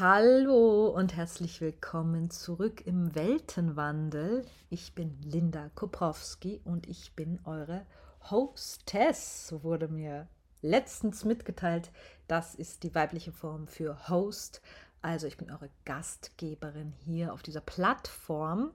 [0.00, 4.46] Hallo und herzlich willkommen zurück im Weltenwandel.
[4.70, 7.84] Ich bin Linda Koprowski und ich bin eure
[8.30, 9.48] Hostess.
[9.48, 10.28] So wurde mir
[10.62, 11.90] letztens mitgeteilt.
[12.28, 14.62] Das ist die weibliche Form für Host.
[15.02, 18.70] Also ich bin eure Gastgeberin hier auf dieser Plattform,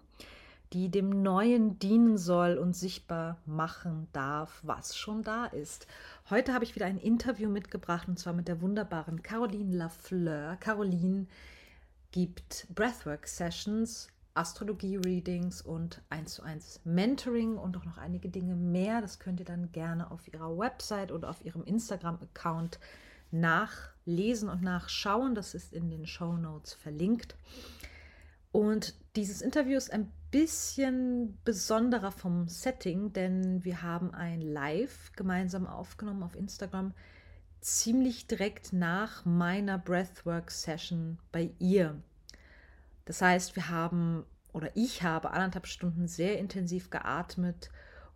[0.73, 5.85] die dem Neuen dienen soll und sichtbar machen darf, was schon da ist.
[6.31, 10.57] Heute habe ich wieder ein Interview mitgebracht und zwar mit der wunderbaren Caroline Lafleur.
[10.59, 11.27] Caroline
[12.11, 18.99] gibt Breathwork Sessions, Astrologie-Readings und 1 zu 1 Mentoring und auch noch einige Dinge mehr.
[18.99, 22.79] Das könnt ihr dann gerne auf ihrer Website oder auf ihrem Instagram-Account
[23.29, 25.35] nachlesen und nachschauen.
[25.35, 27.35] Das ist in den Show Notes verlinkt.
[28.51, 35.67] Und dieses Interview ist ein bisschen besonderer vom Setting, denn wir haben ein Live gemeinsam
[35.67, 36.95] aufgenommen auf Instagram,
[37.61, 42.01] ziemlich direkt nach meiner Breathwork-Session bei ihr.
[43.05, 47.69] Das heißt, wir haben oder ich habe anderthalb Stunden sehr intensiv geatmet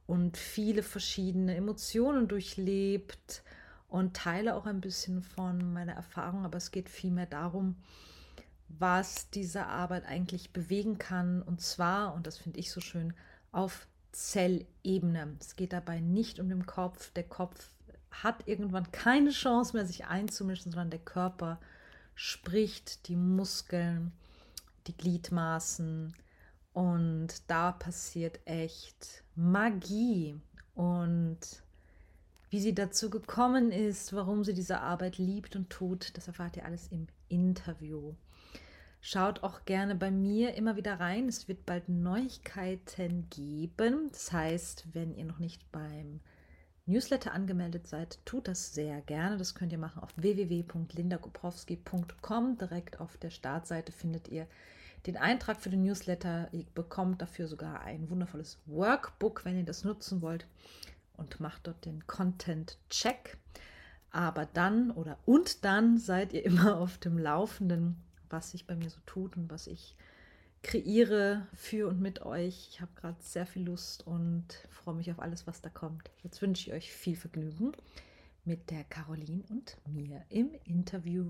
[0.07, 3.43] und viele verschiedene Emotionen durchlebt
[3.89, 7.75] und teile auch ein bisschen von meiner Erfahrung, aber es geht vielmehr darum,
[8.69, 11.41] was diese Arbeit eigentlich bewegen kann.
[11.41, 13.13] Und zwar, und das finde ich so schön,
[13.51, 15.37] auf Zellebene.
[15.39, 17.11] Es geht dabei nicht um den Kopf.
[17.13, 17.69] Der Kopf
[18.11, 21.59] hat irgendwann keine Chance mehr, sich einzumischen, sondern der Körper
[22.15, 24.11] spricht, die Muskeln,
[24.87, 26.13] die Gliedmaßen.
[26.73, 30.39] Und da passiert echt Magie.
[30.73, 31.39] Und
[32.49, 36.65] wie sie dazu gekommen ist, warum sie diese Arbeit liebt und tut, das erfahrt ihr
[36.65, 38.13] alles im Interview.
[38.99, 41.29] Schaut auch gerne bei mir immer wieder rein.
[41.29, 44.09] Es wird bald Neuigkeiten geben.
[44.11, 46.19] Das heißt, wenn ihr noch nicht beim
[46.87, 49.37] Newsletter angemeldet seid, tut das sehr gerne.
[49.37, 52.57] Das könnt ihr machen auf www.lindakoprowski.com.
[52.57, 54.47] Direkt auf der Startseite findet ihr
[55.05, 56.49] den Eintrag für den Newsletter.
[56.51, 60.47] Ihr bekommt dafür sogar ein wundervolles Workbook, wenn ihr das nutzen wollt.
[61.17, 63.37] Und macht dort den Content-Check.
[64.11, 68.89] Aber dann oder und dann seid ihr immer auf dem Laufenden was sich bei mir
[68.89, 69.95] so tut und was ich
[70.63, 72.69] kreiere für und mit euch.
[72.71, 76.09] Ich habe gerade sehr viel Lust und freue mich auf alles, was da kommt.
[76.23, 77.71] Jetzt wünsche ich euch viel Vergnügen
[78.43, 81.25] mit der Caroline und mir im Interview.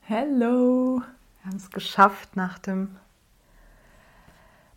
[0.00, 1.02] Hello!
[1.42, 2.96] Wir haben es geschafft nach dem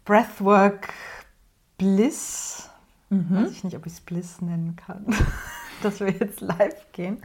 [0.03, 0.93] Breathwork
[1.77, 2.69] Bliss.
[3.09, 3.35] Mhm.
[3.35, 5.05] Weiß ich nicht, ob ich es Bliss nennen kann,
[5.83, 7.23] dass wir jetzt live gehen.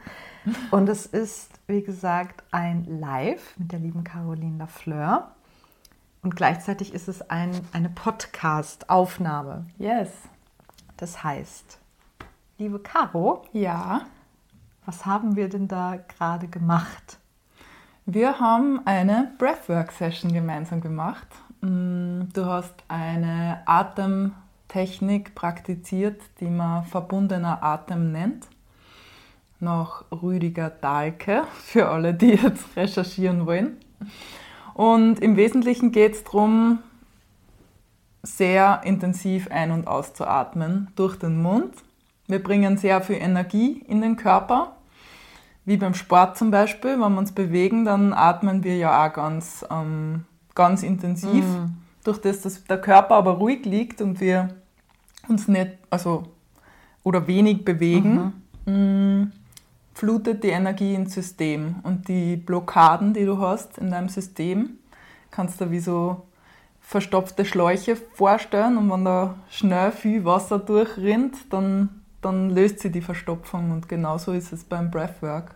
[0.71, 5.31] Und es ist, wie gesagt, ein Live mit der lieben Caroline Lafleur.
[6.23, 9.65] Und gleichzeitig ist es ein, eine Podcast-Aufnahme.
[9.77, 10.09] Yes.
[10.97, 11.79] Das heißt,
[12.57, 13.43] liebe Caro.
[13.53, 14.01] Ja.
[14.85, 17.17] Was haben wir denn da gerade gemacht?
[18.05, 21.27] Wir haben eine Breathwork-Session gemeinsam gemacht.
[21.61, 23.61] Mm, du hast eine
[24.71, 28.47] Atemtechnik praktiziert, die man verbundener Atem nennt
[29.59, 33.77] nach Rüdiger Dahlke, für alle, die jetzt recherchieren wollen.
[34.73, 36.79] Und im Wesentlichen geht es darum,
[38.23, 41.73] sehr intensiv ein- und auszuatmen durch den Mund.
[42.27, 44.77] Wir bringen sehr viel Energie in den Körper,
[45.65, 46.91] wie beim Sport zum Beispiel.
[46.91, 51.77] Wenn wir uns bewegen, dann atmen wir ja auch ganz, ähm, ganz intensiv, mm.
[52.03, 54.60] durch das, dass der Körper aber ruhig liegt und wir
[55.27, 56.23] uns nicht, also
[57.03, 58.33] oder wenig bewegen.
[58.65, 58.73] Mhm.
[58.73, 59.31] Mm
[59.93, 64.79] flutet die Energie ins System und die Blockaden, die du hast in deinem System,
[65.29, 66.23] kannst du wie so
[66.79, 73.01] verstopfte Schläuche vorstellen und wenn da schnell viel Wasser durchrinnt, dann, dann löst sie die
[73.01, 75.55] Verstopfung und genauso ist es beim Breathwork.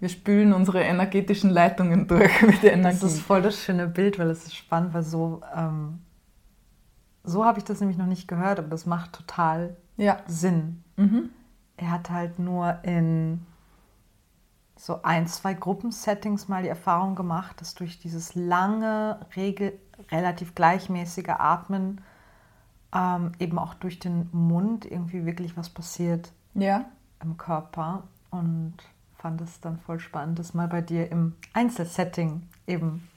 [0.00, 3.00] Wir spülen unsere energetischen Leitungen durch mit der Energie.
[3.02, 6.00] Das ist voll das schöne Bild, weil es ist spannend, weil so, ähm,
[7.24, 10.18] so habe ich das nämlich noch nicht gehört, aber das macht total ja.
[10.26, 10.84] Sinn.
[10.96, 11.30] Mhm.
[11.76, 13.44] Er hat halt nur in
[14.76, 19.78] so ein, zwei Gruppensettings mal die Erfahrung gemacht, dass durch dieses lange, regel,
[20.10, 22.00] relativ gleichmäßige Atmen
[22.92, 26.84] ähm, eben auch durch den Mund irgendwie wirklich was passiert ja.
[27.22, 28.04] im Körper.
[28.30, 28.74] Und
[29.16, 33.08] fand es dann voll spannend, das mal bei dir im Einzelsetting eben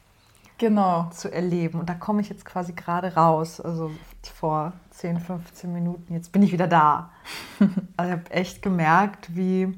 [0.58, 1.10] genau.
[1.12, 1.80] zu erleben.
[1.80, 3.92] Und da komme ich jetzt quasi gerade raus, also
[4.34, 6.14] vor 10, 15 Minuten.
[6.14, 7.12] Jetzt bin ich wieder da.
[7.98, 9.78] also ich habe echt gemerkt, wie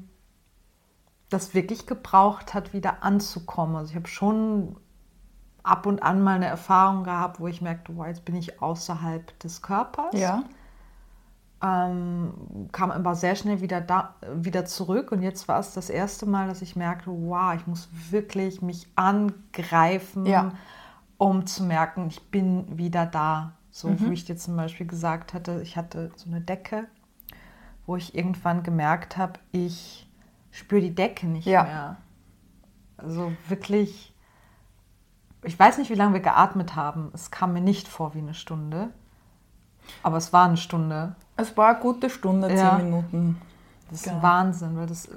[1.28, 3.76] das wirklich gebraucht hat, wieder anzukommen.
[3.76, 4.76] Also ich habe schon
[5.62, 9.38] ab und an mal eine Erfahrung gehabt, wo ich merkte, wow, jetzt bin ich außerhalb
[9.40, 10.18] des Körpers.
[10.18, 10.44] Ja.
[11.62, 15.12] Ähm, kam aber sehr schnell wieder, da, wieder zurück.
[15.12, 18.86] Und jetzt war es das erste Mal, dass ich merkte, wow, ich muss wirklich mich
[18.96, 20.52] angreifen, Ja.
[21.18, 23.52] um zu merken, ich bin wieder da.
[23.70, 24.08] So Mhm.
[24.10, 26.86] wie ich dir zum Beispiel gesagt hatte, ich hatte so eine Decke,
[27.86, 30.08] wo ich irgendwann gemerkt habe, ich
[30.50, 31.62] spüre die Decke nicht Ja.
[31.62, 31.96] mehr.
[32.96, 34.12] Also wirklich,
[35.44, 37.10] ich weiß nicht, wie lange wir geatmet haben.
[37.14, 38.90] Es kam mir nicht vor wie eine Stunde.
[40.02, 41.14] Aber es war eine Stunde.
[41.40, 42.76] Es war eine gute Stunde, Ja.
[42.76, 43.40] zehn Minuten.
[43.90, 44.22] Das ist Genau.
[44.22, 45.08] Wahnsinn, weil das,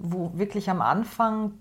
[0.00, 1.52] wo wirklich am Anfang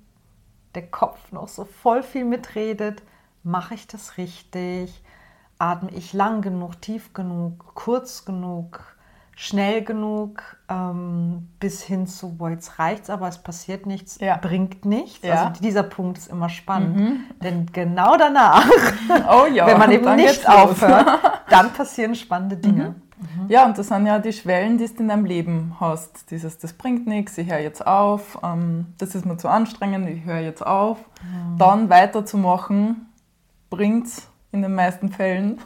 [0.76, 3.02] der Kopf noch so voll viel mitredet,
[3.44, 5.04] mache ich das richtig?
[5.58, 8.80] Atme ich lang genug, tief genug, kurz genug,
[9.36, 14.38] schnell genug, ähm, bis hin zu, boah, jetzt reicht's, aber es passiert nichts, Ja.
[14.38, 15.26] bringt nichts.
[15.26, 15.46] Ja.
[15.48, 18.66] Also dieser Punkt ist immer spannend, denn genau danach,
[19.30, 21.08] Oh ja, wenn man eben nicht aufhört,
[21.50, 22.96] dann passieren spannende Dinge.
[23.48, 26.32] Ja, und das sind ja die Schwellen, die du in deinem Leben hast.
[26.32, 30.26] Dieses, das bringt nichts, ich höre jetzt auf, ähm, das ist mir zu anstrengend, ich
[30.26, 30.98] höre jetzt auf.
[31.58, 33.08] Dann weiterzumachen,
[33.70, 34.08] bringt
[34.52, 35.60] in den meisten Fällen.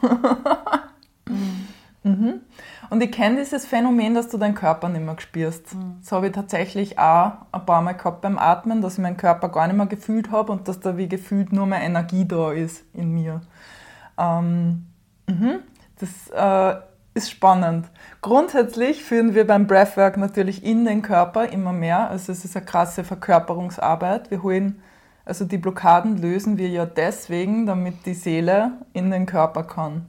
[2.04, 2.42] mhm.
[2.90, 5.76] Und ich kenne dieses Phänomen, dass du deinen Körper nicht mehr spürst.
[6.02, 9.50] Das habe ich tatsächlich auch ein paar Mal gehabt beim Atmen, dass ich meinen Körper
[9.50, 12.84] gar nicht mehr gefühlt habe und dass da wie gefühlt nur mehr Energie da ist
[12.94, 13.42] in mir.
[14.20, 14.86] Ähm,
[15.28, 15.60] mhm.
[16.00, 16.80] Das äh,
[17.16, 17.88] ist spannend.
[18.22, 22.10] Grundsätzlich führen wir beim Breathwork natürlich in den Körper immer mehr.
[22.10, 24.30] Also es ist eine krasse Verkörperungsarbeit.
[24.30, 24.82] Wir holen,
[25.24, 30.08] also die Blockaden lösen wir ja deswegen, damit die Seele in den Körper kann.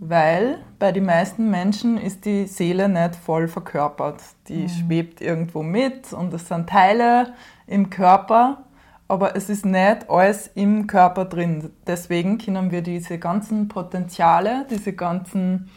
[0.00, 4.20] Weil bei den meisten Menschen ist die Seele nicht voll verkörpert.
[4.48, 7.34] Die schwebt irgendwo mit und es sind Teile
[7.66, 8.64] im Körper,
[9.06, 11.70] aber es ist nicht alles im Körper drin.
[11.86, 15.70] Deswegen können wir diese ganzen Potenziale, diese ganzen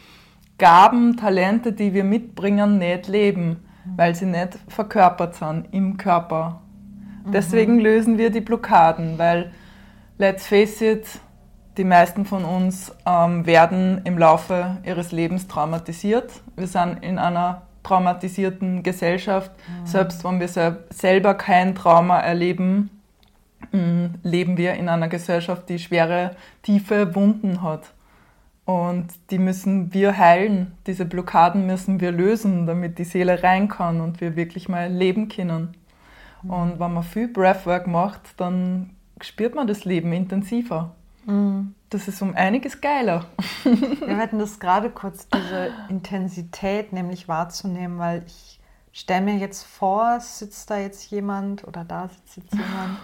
[0.58, 3.64] Gaben, Talente, die wir mitbringen, nicht leben,
[3.96, 6.60] weil sie nicht verkörpert sind im Körper.
[7.32, 9.52] Deswegen lösen wir die Blockaden, weil,
[10.18, 11.06] let's face it,
[11.76, 16.32] die meisten von uns ähm, werden im Laufe ihres Lebens traumatisiert.
[16.56, 19.50] Wir sind in einer traumatisierten Gesellschaft.
[19.84, 22.90] Selbst wenn wir sel selber kein Trauma erleben,
[23.72, 26.32] mh, leben wir in einer Gesellschaft, die schwere,
[26.62, 27.92] tiefe Wunden hat.
[28.68, 30.76] Und die müssen wir heilen.
[30.86, 35.30] Diese Blockaden müssen wir lösen, damit die Seele rein kann und wir wirklich mal leben
[35.30, 35.74] können.
[36.42, 38.90] Und wenn man viel Breathwork macht, dann
[39.22, 40.94] spürt man das Leben intensiver.
[41.88, 43.24] Das ist um einiges geiler.
[43.64, 48.60] Wir hatten das gerade kurz, diese Intensität nämlich wahrzunehmen, weil ich
[48.92, 52.98] stelle mir jetzt vor, sitzt da jetzt jemand oder da sitzt jetzt jemand,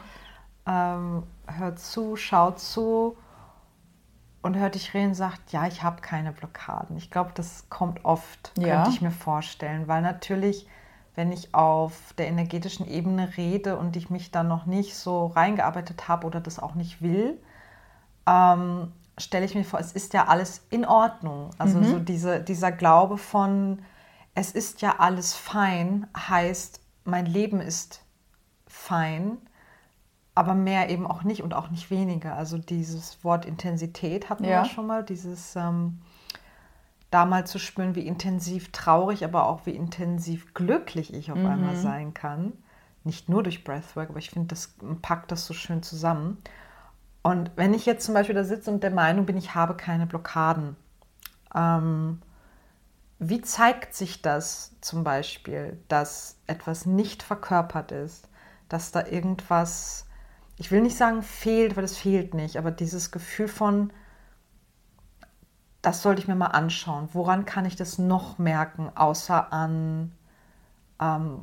[0.66, 3.16] ähm, hört zu, schaut zu
[4.44, 6.98] und hört dich reden und sagt, ja, ich habe keine Blockaden.
[6.98, 8.74] Ich glaube, das kommt oft, Ja.
[8.76, 10.68] könnte ich mir vorstellen, weil natürlich,
[11.14, 16.08] wenn ich auf der energetischen Ebene rede und ich mich dann noch nicht so reingearbeitet
[16.08, 17.40] habe oder das auch nicht will,
[18.26, 21.48] ähm, stelle ich mir vor, es ist ja alles in Ordnung.
[21.56, 23.80] Also so diese, dieser Glaube von,
[24.34, 28.02] es ist ja alles fein, heißt, mein Leben ist
[28.66, 29.38] fein,
[30.34, 32.34] aber mehr eben auch nicht und auch nicht weniger.
[32.36, 34.62] Also dieses Wort Intensität hatten Ja.
[34.62, 36.00] wir schon mal, dieses ähm,
[37.10, 41.76] da mal zu spüren, wie intensiv traurig, aber auch wie intensiv glücklich ich auf einmal
[41.76, 42.52] sein kann.
[43.04, 46.38] Nicht nur durch Breathwork, aber ich finde, das packt das so schön zusammen.
[47.22, 50.06] Und wenn ich jetzt zum Beispiel da sitze und der Meinung bin, ich habe keine
[50.06, 50.76] Blockaden,
[51.54, 52.20] ähm,
[53.18, 58.28] wie zeigt sich das zum Beispiel, dass etwas nicht verkörpert ist,
[58.68, 60.06] dass da irgendwas,
[60.56, 63.92] ich will nicht sagen fehlt, weil es fehlt nicht, aber dieses Gefühl von,
[65.82, 67.08] das sollte ich mir mal anschauen.
[67.12, 70.12] Woran kann ich das noch merken, außer an
[71.00, 71.38] ähm,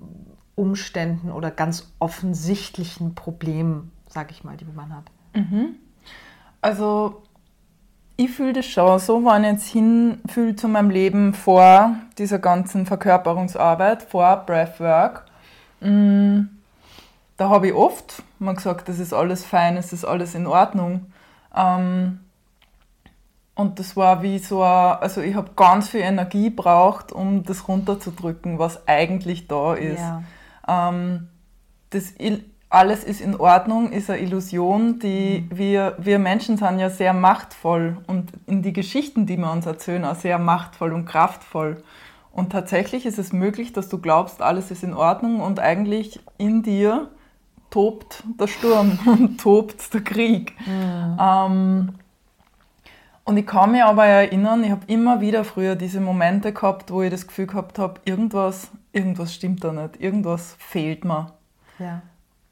[0.55, 5.05] Umständen oder ganz offensichtlichen Problemen, sage ich mal, die man hat?
[6.61, 7.23] Also
[8.17, 12.85] ich fühle das schon so, wenn ich jetzt hinfühle zu meinem Leben vor dieser ganzen
[12.85, 15.25] Verkörperungsarbeit, vor Breathwork.
[15.79, 16.60] mm,
[17.41, 21.11] Da habe ich oft mal gesagt, das ist alles fein, es ist alles in Ordnung.
[21.55, 22.19] Ähm,
[23.55, 27.67] und das war wie so, ein, also ich habe ganz viel Energie braucht, um das
[27.67, 30.01] runterzudrücken, was eigentlich da ist.
[30.01, 30.21] Ja.
[30.67, 31.29] Ähm,
[31.89, 32.13] das
[32.69, 37.97] alles ist in Ordnung, ist eine Illusion, die wir, wir Menschen sind ja sehr machtvoll
[38.05, 41.83] und in die Geschichten, die wir uns erzählen, auch sehr machtvoll und kraftvoll.
[42.31, 46.61] Und tatsächlich ist es möglich, dass du glaubst, alles ist in Ordnung und eigentlich in
[46.61, 47.09] dir
[47.71, 50.55] tobt der Sturm und tobt der Krieg.
[51.19, 51.95] Ähm,
[53.23, 57.01] Und ich kann mich aber erinnern, ich habe immer wieder früher diese Momente gehabt, wo
[57.03, 61.33] ich das Gefühl gehabt habe, irgendwas, irgendwas stimmt da nicht, irgendwas fehlt mir.
[61.79, 62.03] Ja.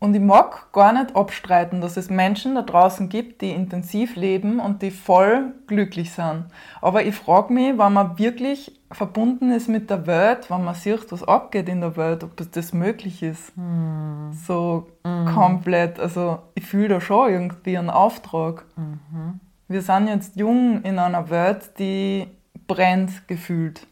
[0.01, 4.61] Und ich mag gar nicht abstreiten, dass es Menschen da draußen gibt, die intensiv leben
[4.61, 6.45] und die voll glücklich sind.
[6.81, 11.11] Aber ich frage mich, wenn man wirklich verbunden ist mit der Welt, wenn man sieht,
[11.11, 13.51] was abgeht in der Welt, ob das möglich ist.
[13.55, 14.31] Hm.
[14.31, 15.99] So komplett.
[15.99, 18.65] Also ich fühle da schon irgendwie einen Auftrag.
[18.77, 19.39] Mhm.
[19.67, 22.27] Wir sind jetzt jung in einer Welt, die
[22.67, 23.85] brennt gefühlt.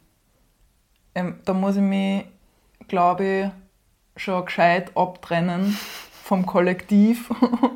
[1.13, 2.25] Ähm, da muss ich mich,
[2.87, 3.51] glaube ich,
[4.17, 5.77] schon gescheit abtrennen
[6.23, 7.29] vom Kollektiv,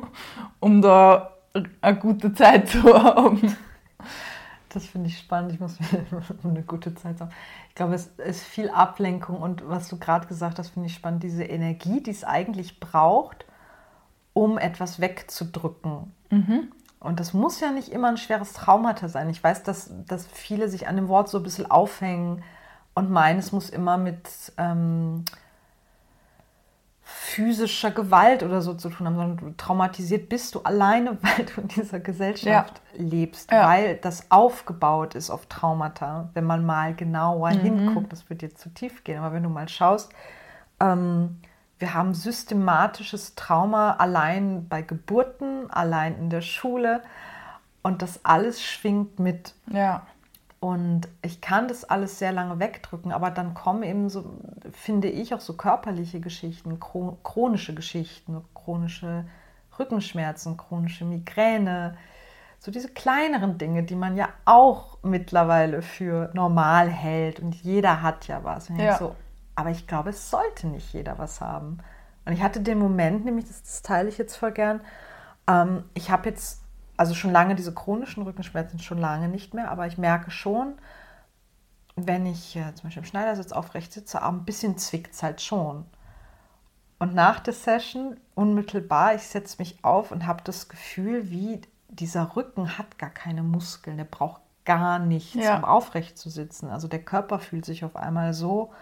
[0.60, 1.36] um da
[1.80, 3.56] eine gute Zeit zu haben.
[4.68, 5.52] Das finde ich spannend.
[5.52, 5.78] Ich muss
[6.42, 7.30] mir eine gute Zeit haben.
[7.68, 11.22] Ich glaube, es ist viel Ablenkung und was du gerade gesagt hast, finde ich spannend.
[11.22, 13.44] Diese Energie, die es eigentlich braucht,
[14.32, 16.12] um etwas wegzudrücken.
[17.00, 19.28] Und das muss ja nicht immer ein schweres Traumata sein.
[19.28, 22.42] Ich weiß, dass, dass viele sich an dem Wort so ein bisschen aufhängen
[22.94, 25.24] und meinen, es muss immer mit ähm,
[27.32, 31.62] physischer Gewalt oder so zu tun haben, sondern du traumatisiert bist du alleine, weil du
[31.62, 33.66] in dieser Gesellschaft lebst, Ja.
[33.68, 36.28] weil das aufgebaut ist auf Traumata.
[36.34, 39.68] Wenn man mal genauer hinguckt, das wird jetzt zu tief gehen, aber wenn du mal
[39.68, 40.12] schaust,
[40.80, 41.40] ähm,
[41.78, 47.02] wir haben systematisches Trauma allein bei Geburten, allein in der Schule
[47.82, 49.54] und das alles schwingt mit.
[49.70, 50.02] Ja.
[50.60, 54.24] Und ich kann das alles sehr lange wegdrücken, aber dann kommen eben so,
[54.76, 59.24] finde ich, auch so körperliche Geschichten, chro- chronische Geschichten, chronische
[59.78, 61.96] Rückenschmerzen, chronische Migräne,
[62.58, 68.28] so diese kleineren Dinge, die man ja auch mittlerweile für normal hält und jeder hat
[68.28, 68.70] ja was.
[68.70, 68.76] Ich Ja.
[68.76, 69.16] denk so,
[69.56, 71.78] aber ich glaube, es sollte nicht jeder was haben.
[72.24, 74.80] Und ich hatte den Moment, nämlich, das, das teile ich jetzt voll gern,
[75.48, 76.62] ähm, ich habe jetzt,
[76.96, 80.74] also schon lange diese chronischen Rückenschmerzen, schon lange nicht mehr, aber ich merke schon,
[81.96, 85.84] wenn ich äh, zum Beispiel im Schneidersitz aufrecht sitze, ein bisschen zwickt es halt schon.
[86.98, 92.36] Und nach der Session, unmittelbar, ich setze mich auf und habe das Gefühl, wie dieser
[92.36, 95.56] Rücken hat gar keine Muskeln, der braucht gar nichts, Ja.
[95.56, 96.70] um aufrecht zu sitzen.
[96.70, 98.72] Also der Körper fühlt sich auf einmal so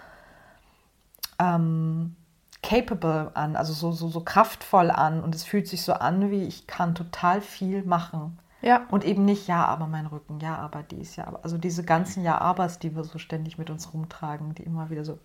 [1.38, 2.14] ähm,
[2.62, 6.42] capable an, also so, so, so kraftvoll an und es fühlt sich so an, wie
[6.44, 8.38] ich kann total viel machen.
[8.62, 8.86] Ja.
[8.90, 11.40] Und eben nicht, ja, aber mein Rücken, ja, aber dies, ja, aber.
[11.42, 15.18] Also diese ganzen Ja-Abers, die wir so ständig mit uns rumtragen, die immer wieder so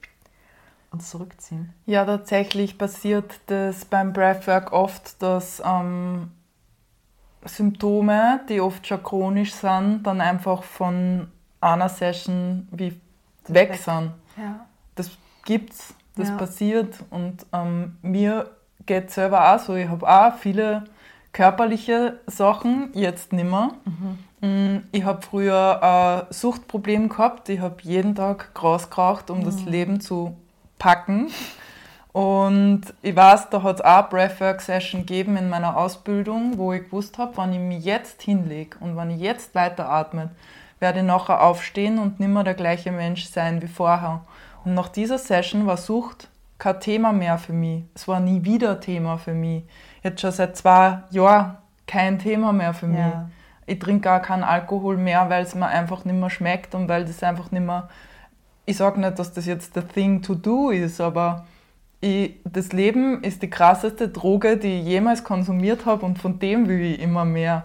[0.91, 1.73] uns zurückziehen.
[1.85, 6.31] Ja, tatsächlich passiert das beim Breathwork oft, dass ähm,
[7.43, 11.27] Symptome, die oft schon chronisch sind, dann einfach von
[11.61, 12.91] einer Session wie
[13.47, 13.75] weg weg.
[13.75, 14.11] sind.
[14.37, 14.65] Ja.
[14.95, 15.11] Das
[15.43, 16.37] gibt's, das Ja.
[16.37, 18.49] passiert und ähm, mir
[18.85, 19.75] geht selber auch so.
[19.75, 20.85] Ich habe auch viele
[21.35, 23.73] körperliche Sachen, jetzt nimmer.
[24.39, 27.49] Mm, Ich habe früher ein Suchtproblem gehabt.
[27.49, 30.37] Ich habe jeden Tag Gras geraucht, um das Leben zu
[30.79, 31.27] packen.
[32.13, 36.85] Und ich weiß, da hat es auch eine Breathwork-Session gegeben in meiner Ausbildung, wo ich
[36.85, 40.29] gewusst habe, wenn ich mich jetzt hinlege und wenn ich jetzt weiteratme,
[40.79, 44.21] werde ich nachher aufstehen und nicht mehr der gleiche Mensch sein wie vorher.
[44.63, 47.83] Und nach dieser Session war Sucht kein Thema mehr für mich.
[47.93, 49.63] Es war nie wieder Thema für mich.
[50.05, 51.57] Jetzt schon seit zwei Jahren
[51.87, 52.99] kein Thema mehr für mich.
[52.99, 53.27] Ja.
[53.65, 57.05] Ich trinke gar keinen Alkohol mehr, weil es mir einfach nicht mehr schmeckt und weil
[57.05, 57.89] das einfach nicht mehr.
[58.67, 61.47] Ich sage nicht, dass das jetzt the thing to do ist, aber
[62.01, 66.67] ich, das Leben ist die krasseste Droge, die ich jemals konsumiert habe und von dem
[66.67, 67.63] will ich immer mehr.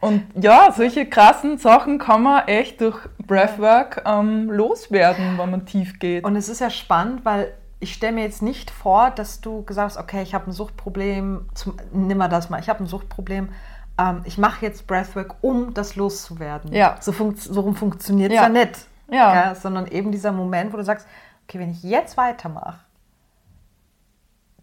[0.00, 5.98] Und ja, solche krassen Sachen kann man echt durch Breathwork ähm, loswerden, wenn man tief
[5.98, 6.24] geht.
[6.24, 9.92] Und es ist ja spannend, weil ich stelle mir jetzt nicht vor, dass du gesagt
[9.92, 13.50] hast, okay, ich habe ein Suchtproblem, zum, nimm mal das mal, ich habe ein Suchtproblem,
[13.98, 16.72] ähm, ich mache jetzt Breathwork, um das loszuwerden.
[16.72, 16.96] Ja.
[17.00, 18.42] So, funkt, so rum funktioniert es Ja.
[18.44, 18.48] ja.
[18.48, 18.86] nicht.
[19.10, 19.54] Ja.
[19.54, 21.06] Sondern eben dieser Moment, wo du sagst,
[21.46, 22.80] okay, wenn ich jetzt weitermache,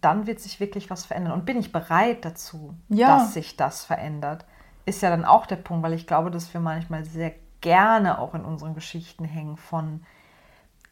[0.00, 1.32] dann wird sich wirklich was verändern.
[1.32, 3.18] Und bin ich bereit dazu, Ja.
[3.18, 4.44] dass sich das verändert?
[4.84, 8.34] Ist ja dann auch der Punkt, weil ich glaube, dass wir manchmal sehr gerne auch
[8.34, 10.04] in unseren Geschichten hängen von,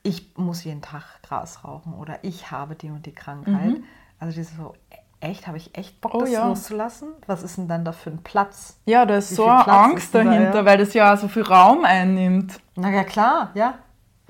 [0.02, 3.76] ich muss jeden Tag Gras rauchen oder ich habe die und die Krankheit.
[4.18, 4.74] Also dieses so,
[5.20, 6.18] echt, habe ich echt Bock, Mhm.
[6.18, 6.46] Oh das ja.
[6.48, 7.08] loszulassen?
[7.26, 8.76] Was ist denn dann da für ein Platz?
[8.86, 10.64] Ja, da ist Wie so eine Platz Angst denn da, dahinter, ja?
[10.64, 12.60] weil das ja auch so viel Raum einnimmt.
[12.76, 13.74] Na ja, klar, ja.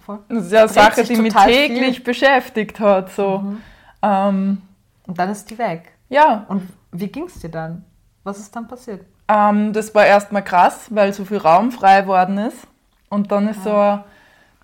[0.05, 0.19] Voll.
[0.29, 2.01] Das ist ja eine Sache, die mich täglich viel.
[2.01, 2.05] Mhm.
[2.05, 3.11] beschäftigt hat.
[3.13, 3.55] So.
[4.03, 4.61] Ähm,
[5.07, 5.93] Und dann ist die weg.
[6.09, 7.85] ja, Und wie ging es dir dann?
[8.25, 9.05] Was ist dann passiert?
[9.29, 12.67] ähm, das war erstmal krass, weil so viel Raum frei worden ist.
[13.09, 14.05] Und dann ist so, ein-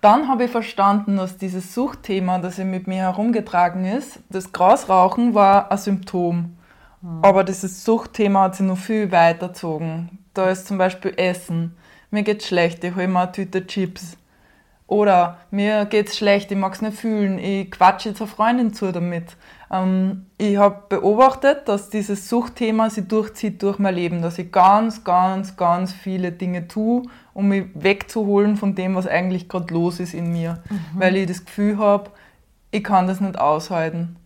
[0.01, 5.33] dann habe ich verstanden, dass dieses Suchtthema, das ja mit mir herumgetragen ist, das Grasrauchen
[5.33, 6.55] war ein Symptom.
[7.21, 10.19] Aber dieses Suchtthema hat sich noch viel weitergezogen.
[10.33, 11.75] Da ist zum Beispiel Essen.
[12.11, 14.17] Mir geht's schlecht, ich hole mir eine Tüte Chips.
[14.87, 19.37] Oder mir geht's schlecht, ich mag's nicht fühlen, ich quatsche jetzt eine Freundin zu damit.
[19.71, 25.03] Ähm, ich habe beobachtet, dass dieses Suchtthema sich durchzieht durch mein Leben, dass ich ganz,
[25.03, 27.03] ganz, ganz viele Dinge tue,
[27.39, 30.61] um mich wegzuholen von dem, was eigentlich gerade los ist in mir.
[30.69, 30.99] Mhm.
[30.99, 32.11] Weil ich das Gefühl habe,
[32.71, 34.17] ich kann das nicht aushalten.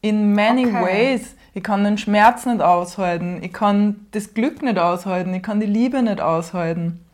[0.00, 0.82] In many okay.
[0.82, 1.36] ways.
[1.52, 5.66] Ich kann den Schmerz nicht aushalten, ich kann das Glück nicht aushalten, ich kann die
[5.66, 7.04] Liebe nicht aushalten.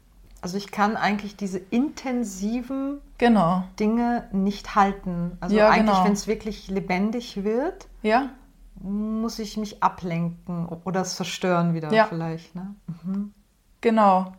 [0.43, 3.65] Also ich kann eigentlich diese intensiven genau.
[3.81, 5.39] Dinge nicht halten.
[5.41, 6.05] Also ja, eigentlich, genau.
[6.05, 8.29] wenn es wirklich lebendig wird, ja.
[8.81, 12.05] muss ich mich ablenken oder es zerstören wieder ja.
[12.05, 12.55] vielleicht.
[12.55, 12.75] Ne?
[13.05, 13.33] Mhm.
[13.81, 14.35] Genau.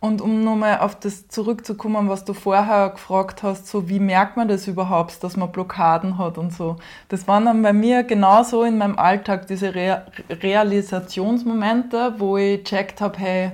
[0.00, 4.46] Und um nochmal auf das zurückzukommen, was du vorher gefragt hast, so wie merkt man
[4.46, 6.76] das überhaupt, dass man Blockaden hat und so.
[7.08, 13.00] Das waren dann bei mir genauso in meinem Alltag diese Re Realisationsmomente, wo ich checkt
[13.00, 13.50] habe, hey,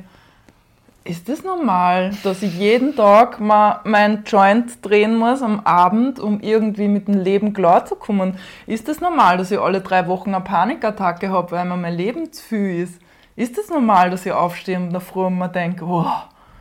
[1.04, 6.40] ist das normal, dass ich jeden Tag mal mein Joint drehen muss am Abend, um
[6.40, 8.38] irgendwie mit dem Leben klarzukommen?
[8.66, 12.32] Ist das normal, dass ich alle drei Wochen eine Panikattacke habe, weil mir mein Leben
[12.32, 13.00] zu viel ist?
[13.36, 16.06] Ist das normal, dass ich aufstehe und davor und mir denke, oh,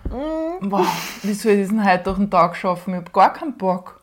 [0.05, 0.71] mhm.
[0.71, 2.93] wow, wie soll ich diesen heute durch den Tag schaffen?
[2.93, 4.01] Ich habe gar keinen Bock.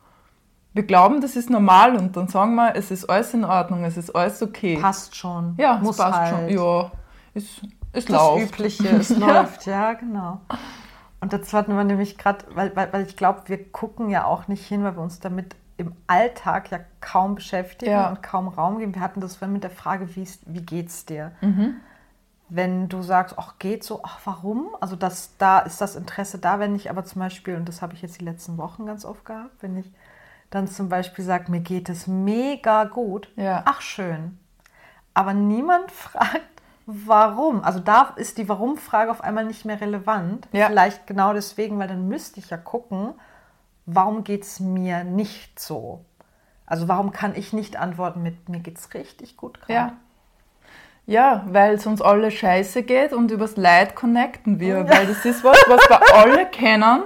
[0.72, 3.96] Wir glauben, das ist normal und dann sagen wir, es ist alles in Ordnung, es
[3.96, 4.78] ist alles okay.
[4.80, 5.54] Passt schon.
[5.58, 6.30] Ja, Muss es passt halt.
[6.30, 6.48] schon.
[6.48, 6.92] Ja,
[7.34, 8.54] ist es das läuft.
[8.54, 10.40] Übliche, es läuft, ja, genau.
[11.20, 14.48] Und dazu hatten wir nämlich gerade, weil, weil, weil ich glaube, wir gucken ja auch
[14.48, 18.10] nicht hin, weil wir uns damit im Alltag ja kaum beschäftigen ja.
[18.10, 18.94] und kaum Raum geben.
[18.94, 21.32] Wir hatten das vorhin mit der Frage, wie, wie geht's dir?
[21.40, 21.76] Mhm.
[22.50, 24.76] Wenn du sagst, ach, geht so, ach, warum?
[24.80, 27.94] Also das, da ist das Interesse da, wenn ich aber zum Beispiel, und das habe
[27.94, 29.90] ich jetzt die letzten Wochen ganz oft gehabt, wenn ich
[30.50, 33.62] dann zum Beispiel sage, mir geht es mega gut, ja.
[33.64, 34.38] ach schön.
[35.14, 36.42] Aber niemand fragt,
[36.86, 37.62] warum.
[37.62, 40.48] Also da ist die Warum-Frage auf einmal nicht mehr relevant.
[40.52, 40.66] Ja.
[40.66, 43.14] Vielleicht genau deswegen, weil dann müsste ich ja gucken,
[43.86, 46.04] warum geht es mir nicht so?
[46.66, 49.72] Also warum kann ich nicht antworten mit, mir geht es richtig gut gerade?
[49.72, 49.92] Ja.
[51.10, 55.42] Ja, weil es uns alle scheiße geht und übers Leid connecten wir, weil das ist
[55.42, 57.02] was, was wir alle kennen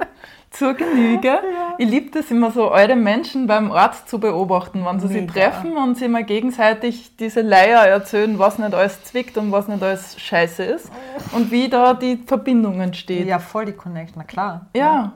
[0.50, 1.28] zur Genüge.
[1.28, 1.74] Ja.
[1.78, 5.20] Ich liebe das immer so, alte Menschen beim Arzt zu beobachten, wenn sie Mega.
[5.20, 9.68] sich treffen und sie mal gegenseitig diese Leier erzählen, was nicht alles zwickt und was
[9.68, 10.90] nicht alles scheiße ist
[11.32, 13.26] und wie da die Verbindung entsteht.
[13.26, 14.66] Ja, voll die Connection, na klar.
[14.76, 15.12] Ja, ja.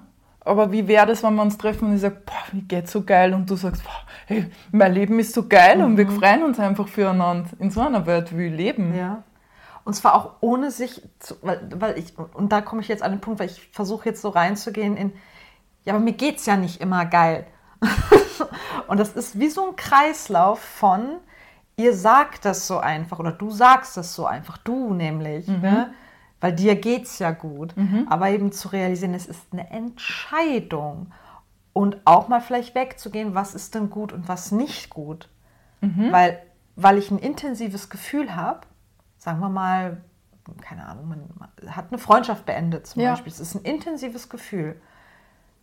[0.49, 3.05] Aber wie wäre das, wenn wir uns treffen und ich sage, boah, mir geht's so
[3.05, 5.85] geil und du sagst, boah, hey, mein Leben ist so geil mhm.
[5.85, 6.19] und wir mhm.
[6.19, 7.51] freuen uns einfach füreinander.
[7.59, 8.97] In so einer Welt wie leben.
[8.97, 9.23] Ja.
[9.85, 13.13] Und zwar auch ohne sich, zu, weil, weil ich, und da komme ich jetzt an
[13.13, 15.13] den Punkt, weil ich versuche jetzt so reinzugehen in,
[15.85, 17.47] ja, aber mir geht es ja nicht immer geil.
[18.89, 21.17] und das ist wie so ein Kreislauf von,
[21.77, 25.61] ihr sagt das so einfach oder du sagst das so einfach, du nämlich, mhm.
[25.61, 25.95] ne?
[26.41, 27.77] Weil dir geht es ja gut.
[27.77, 28.07] Mhm.
[28.09, 31.13] Aber eben zu realisieren, es ist eine Entscheidung
[31.73, 35.29] und auch mal vielleicht wegzugehen, was ist denn gut und was nicht gut.
[35.81, 36.13] Mhm.
[36.13, 36.43] Weil,
[36.77, 38.61] weil ich ein intensives Gefühl habe,
[39.17, 39.99] sagen wir mal,
[40.61, 43.11] keine Ahnung, man hat eine Freundschaft beendet zum ja.
[43.11, 43.33] Beispiel.
[43.33, 44.81] Es ist ein intensives Gefühl.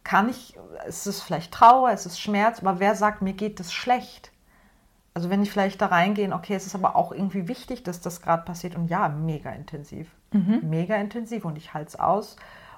[0.04, 3.74] Kann ich, es ist vielleicht Trauer, es ist Schmerz, aber wer sagt, mir geht es
[3.74, 4.32] schlecht?
[5.16, 8.22] Also wenn ich vielleicht da reingehe, okay, es ist aber auch irgendwie wichtig, dass das
[8.22, 10.10] gerade passiert und ja, mega intensiv.
[10.36, 10.70] Mhm.
[10.70, 12.36] Mega intensiv und ich halte es aus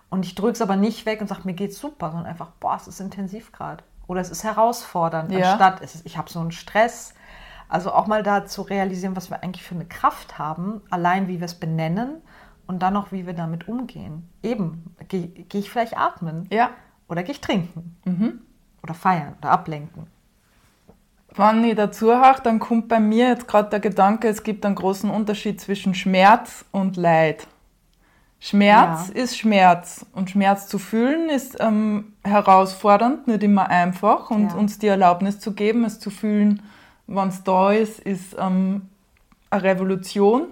[0.10, 2.52] und ich drücke es aber nicht weg und sage, mir geht es super, sondern einfach,
[2.60, 3.84] boah, es ist intensiv gerade.
[4.06, 5.52] Oder es ist herausfordernd, ja.
[5.52, 7.14] anstatt es ist, ich habe so einen Stress,
[7.68, 11.40] also auch mal da zu realisieren, was wir eigentlich für eine Kraft haben, allein wie
[11.40, 12.22] wir es benennen
[12.68, 14.30] und dann noch, wie wir damit umgehen.
[14.44, 16.48] Eben, gehe geh ich vielleicht atmen?
[16.52, 16.70] Ja.
[17.10, 17.98] Oder gehe ich trinken?
[18.06, 18.42] Mhm.
[18.84, 20.08] Oder feiern oder ablenken?
[21.38, 24.76] Wenn ich dazu höre, dann kommt bei mir jetzt gerade der Gedanke, es gibt einen
[24.76, 27.48] großen Unterschied zwischen Schmerz und Leid.
[28.40, 29.22] Schmerz ja.
[29.22, 34.58] ist Schmerz und Schmerz zu fühlen ist ähm, herausfordernd, nicht immer einfach und ja.
[34.58, 36.62] uns die Erlaubnis zu geben, es zu fühlen,
[37.08, 38.90] wenn es da ist, ist ähm,
[39.50, 40.48] eine Revolution.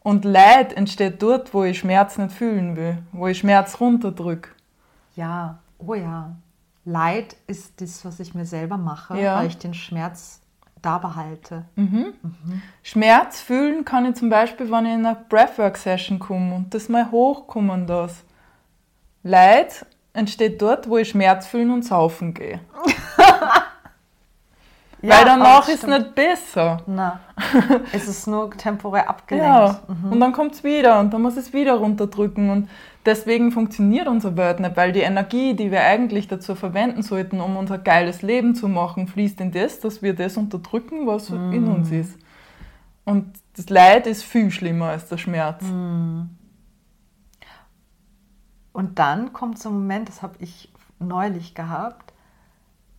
[0.00, 4.50] Und Leid entsteht dort, wo ich Schmerz nicht fühlen will, wo ich Schmerz runterdrücke.
[5.14, 6.34] Ja, oh ja.
[6.84, 9.36] Leid ist das, was ich mir selber mache, ja.
[9.36, 10.40] weil ich den Schmerz
[10.80, 11.64] da behalte.
[11.76, 12.14] Mhm.
[12.22, 12.62] Mhm.
[12.82, 17.10] Schmerz fühlen kann ich zum Beispiel, wenn ich in eine Breathwork-Session komme und das mal
[17.10, 18.24] hochkommen das.
[19.22, 22.60] Leid entsteht dort, wo ich Schmerz fühlen und saufen gehe.
[25.02, 26.80] Ja, Weil danach ist es nicht besser.
[26.86, 27.18] Nein,
[27.92, 29.48] es ist nur temporär abgelenkt.
[29.48, 30.12] Ja, mhm.
[30.12, 32.50] und dann kommt es wieder und dann muss es wieder runterdrücken.
[32.50, 32.70] Und
[33.04, 37.56] deswegen funktioniert unser Welt nicht, weil die Energie, die wir eigentlich dazu verwenden sollten, um
[37.56, 41.52] unser geiles Leben zu machen, fließt in das, dass wir das unterdrücken, was mhm.
[41.52, 42.16] in uns ist.
[43.04, 45.62] Und das Leid ist viel schlimmer als der Schmerz.
[45.62, 46.30] Mhm.
[48.72, 52.11] Und dann kommt so ein Moment, das habe ich neulich gehabt,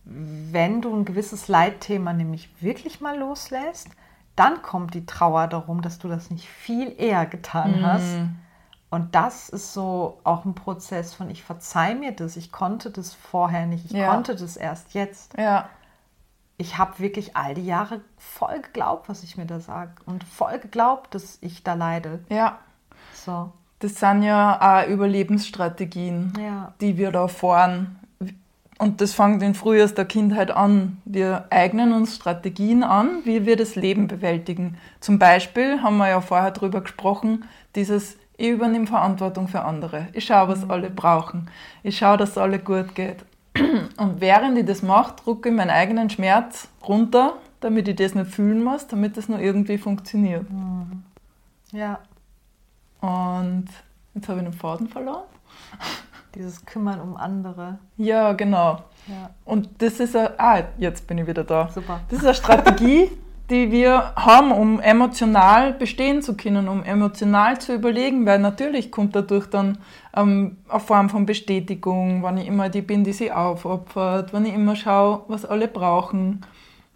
[0.04, 3.88] wenn du ein gewisses Leitthema nämlich wirklich mal loslässt,
[4.36, 7.86] dann kommt die Trauer darum, dass du das nicht viel eher getan Mhm.
[7.86, 8.16] hast.
[8.90, 13.12] Und das ist so auch ein Prozess von, ich verzeih mir das, ich konnte das
[13.14, 14.10] vorher nicht, ich Ja.
[14.12, 15.36] konnte das erst jetzt.
[15.38, 15.68] Ja.
[16.58, 20.58] Ich habe wirklich all die Jahre voll geglaubt, was ich mir da sage und voll
[20.60, 22.24] geglaubt, dass ich da leide.
[22.28, 22.58] Ja.
[23.12, 26.72] So, Das sind ja auch Überlebensstrategien, ja.
[26.80, 27.98] die wir da fahren.
[28.78, 31.00] Und das fängt in frühester Kindheit an.
[31.04, 34.76] Wir eignen uns Strategien an, wie wir das Leben bewältigen.
[35.00, 37.44] Zum Beispiel haben wir ja vorher darüber gesprochen,
[37.76, 40.08] dieses ich übernehme Verantwortung für andere.
[40.12, 41.48] Ich schaue, was alle brauchen.
[41.84, 43.24] Ich schaue, dass es alle gut geht.
[43.96, 48.32] Und während ich das mache, drücke ich meinen eigenen Schmerz runter, damit ich das nicht
[48.32, 50.46] fühlen muss, damit das nur irgendwie funktioniert.
[51.70, 52.00] Ja,
[53.00, 53.66] Und
[54.14, 55.24] jetzt habe ich den Faden verloren.
[56.34, 57.78] dieses Kümmern um andere.
[57.96, 58.82] Ja, genau.
[59.06, 61.68] Ja, Und das ist eine, ah, jetzt bin ich wieder da.
[61.68, 62.00] super.
[62.08, 63.10] Das ist eine Strategie,
[63.50, 69.14] die wir haben, um emotional bestehen zu können, um emotional zu überlegen, weil natürlich kommt
[69.14, 69.78] dadurch dann
[70.16, 74.54] ähm, eine Form von Bestätigung, wenn ich immer die bin, die sie aufopfert, wenn ich
[74.54, 76.40] immer schaue, was alle brauchen,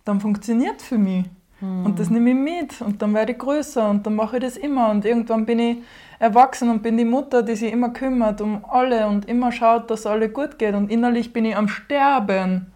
[0.04, 1.26] dann funktioniert für mich.
[1.60, 4.56] Und das nehme ich mit und dann werde ich größer und dann mache ich das
[4.56, 5.78] immer und irgendwann bin ich
[6.20, 10.06] erwachsen und bin die Mutter, die sich immer kümmert um alle und immer schaut, dass
[10.06, 12.72] alle gut geht und innerlich bin ich am Sterben,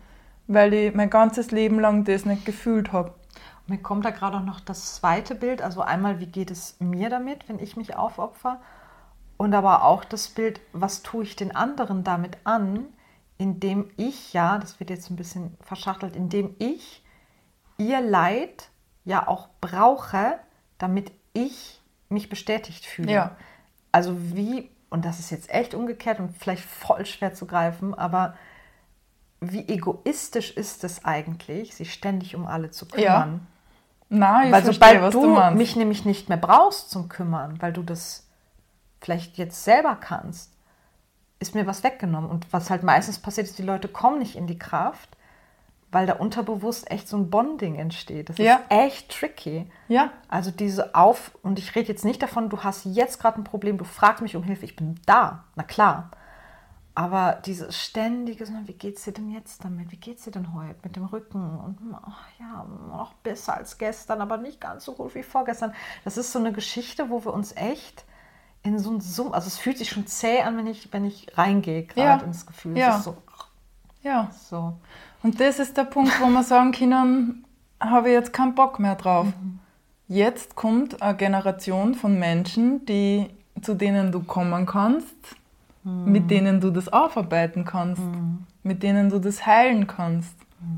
[0.49, 3.15] weil ich mein ganzes Leben lang das nicht gefühlt habe.
[3.69, 5.63] Mir kommt da gerade auch noch das zweite Bild.
[5.63, 8.61] Also einmal, wie geht es mir damit, wenn ich mich aufopfer?
[9.37, 12.87] Und aber auch das Bild, was tue ich den anderen damit an,
[13.39, 17.05] indem ich, ja, das wird jetzt ein bisschen verschachtelt, indem ich
[17.79, 18.69] ihr Leid
[19.05, 20.39] ja auch brauche,
[20.79, 23.13] damit ich mich bestätigt fühle.
[23.13, 23.37] Ja.
[23.91, 28.35] Also wie, und das ist jetzt echt umgekehrt und vielleicht voll schwer zu greifen, aber
[29.41, 33.41] wie egoistisch ist es eigentlich, sich ständig um alle zu kümmern?
[33.41, 33.41] Ja.
[34.09, 37.73] Nein, ich weil verstehe, sobald du, du mich nämlich nicht mehr brauchst zum Kümmern, weil
[37.73, 38.29] du das
[39.01, 40.53] vielleicht jetzt selber kannst,
[41.41, 42.31] ist mir was weggenommen.
[42.31, 45.09] Und was halt meistens passiert ist, die Leute kommen nicht in die Kraft,
[45.93, 48.31] weil da unterbewusst echt so ein Bonding entsteht.
[48.31, 48.57] Das Ja.
[48.57, 49.71] ist echt tricky.
[49.89, 53.45] ja, Also diese Auf, und ich rede jetzt nicht davon, du hast jetzt gerade ein
[53.45, 56.11] Problem, du fragst mich um Hilfe, ich bin da, na klar.
[56.95, 59.93] Aber dieses ständige, wie geht's dir denn jetzt damit?
[59.93, 61.59] Wie geht's dir denn heute mit dem Rücken?
[61.59, 65.73] Und ach, ja, noch besser als gestern, aber nicht ganz so gut wie vorgestern.
[66.05, 68.05] Das ist so eine Geschichte, wo wir uns echt
[68.63, 71.27] in so einen Summ, also es fühlt sich schon zäh an, wenn ich, wenn ich
[71.37, 72.27] reingehe, gerade Ja.
[72.27, 72.77] ins Gefühl.
[72.77, 72.99] Ja.
[72.99, 73.17] So,
[74.03, 74.31] ja.
[74.33, 74.75] so.
[75.23, 77.45] Und das ist der Punkt, wo wir sagen können,
[77.81, 79.29] habe ich jetzt keinen Bock mehr drauf.
[80.09, 83.31] Jetzt kommt eine Generation von Menschen, die,
[83.61, 85.15] zu denen du kommen kannst,
[85.85, 88.03] mit denen du das aufarbeiten kannst,
[88.63, 90.37] mit denen du das heilen kannst,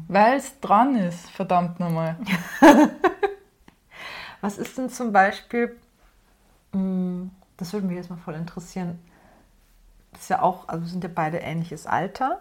[0.09, 2.17] weil es dran ist, verdammt nochmal.
[4.41, 5.77] Was ist denn zum Beispiel,
[6.73, 8.99] mh, das würde mich jetzt mal voll interessieren,
[10.13, 12.41] das ist ja auch, also wir sind ja beide ähnliches Alter.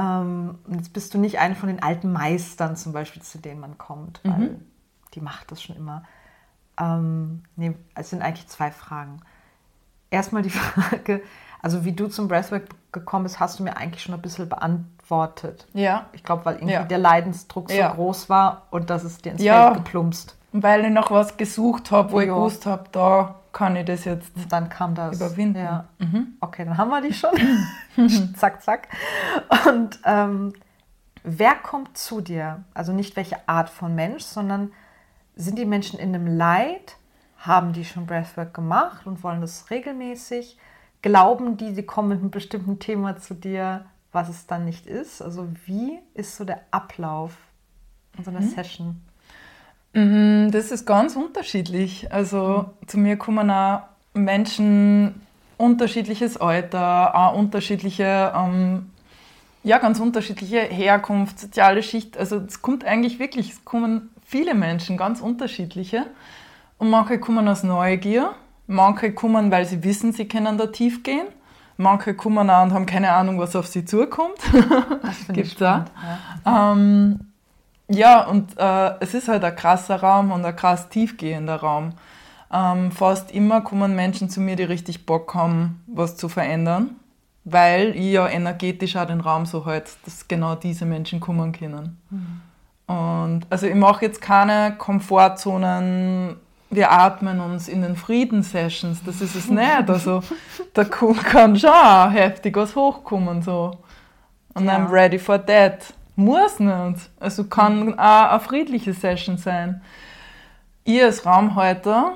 [0.00, 3.60] Ähm, und jetzt bist du nicht eine von den alten Meistern zum Beispiel, zu denen
[3.60, 4.58] man kommt, weil
[5.14, 6.04] die macht das schon immer.
[6.80, 9.20] Ähm, nee, es sind eigentlich zwei Fragen.
[10.10, 11.22] Erstmal die Frage,
[11.60, 15.66] also wie du zum Breathwork gekommen bist, hast du mir eigentlich schon ein bisschen beantwortet.
[15.74, 16.84] Ja, Ich glaube, weil irgendwie Ja.
[16.84, 17.92] der Leidensdruck so Ja.
[17.92, 19.64] groß war und das ist dir ins Ja.
[19.72, 20.36] Feld geplumpst.
[20.52, 22.34] weil ich nach was gesucht habe, wo ich Ja.
[22.34, 25.16] gewusst habe, da kann ich das jetzt dann kam das.
[25.16, 25.58] überwinden.
[25.58, 25.88] Ja.
[25.98, 26.34] Mhm.
[26.40, 27.30] Okay, dann haben wir die schon.
[28.36, 28.88] zack, zack.
[29.66, 30.52] Und ähm,
[31.22, 32.64] wer kommt zu dir?
[32.74, 34.72] Also nicht welche Art von Mensch, sondern
[35.34, 36.96] sind die Menschen in einem Leid?
[37.38, 40.58] Haben die schon Breathwork gemacht und wollen das regelmäßig?
[41.02, 45.22] Glauben die, sie kommen mit einem bestimmten Thema zu dir, was es dann nicht ist?
[45.22, 47.36] Also wie ist so der Ablauf
[48.18, 49.00] in so einer Session?
[49.92, 52.12] Mhm, Das ist ganz unterschiedlich.
[52.12, 53.82] Also zu mir kommen auch
[54.14, 55.20] Menschen
[55.56, 58.90] unterschiedliches Alter, auch unterschiedliche, ähm,
[59.62, 62.16] ja, ganz unterschiedliche Herkunft, soziale Schicht.
[62.16, 66.06] Also es kommt eigentlich wirklich, es kommen viele Menschen, ganz unterschiedliche.
[66.78, 68.30] Und manche kommen aus Neugier,
[68.66, 71.26] manche kommen, weil sie wissen, sie können da tief gehen.
[71.76, 74.36] Manche kommen auch und haben keine Ahnung, was auf sie zukommt.
[75.02, 75.86] Das finde Gibt's ich da?
[75.86, 75.90] spannend.
[76.46, 76.72] Ja.
[76.72, 77.20] Ähm,
[77.90, 81.92] ja, und äh, es ist halt ein krasser Raum und ein krass tiefgehender Raum.
[82.52, 86.96] Ähm, fast immer kommen Menschen zu mir, die richtig Bock haben, was zu verändern,
[87.44, 92.00] weil ich ja energetisch auch den Raum so halt, dass genau diese Menschen kommen können.
[92.86, 96.36] Und also ich mache jetzt keine Komfortzonen
[96.70, 99.90] wir atmen uns in den Frieden-Sessions, das ist es nicht.
[99.90, 100.22] Also
[100.74, 103.42] da kann schon heftig was hochkommen.
[103.42, 103.72] So.
[104.54, 104.76] Und ja.
[104.76, 105.92] I'm ready for that.
[106.20, 107.10] Muss nicht.
[107.18, 109.80] Also kann auch eine friedliche Session sein.
[110.84, 112.12] Ich als Raumhalter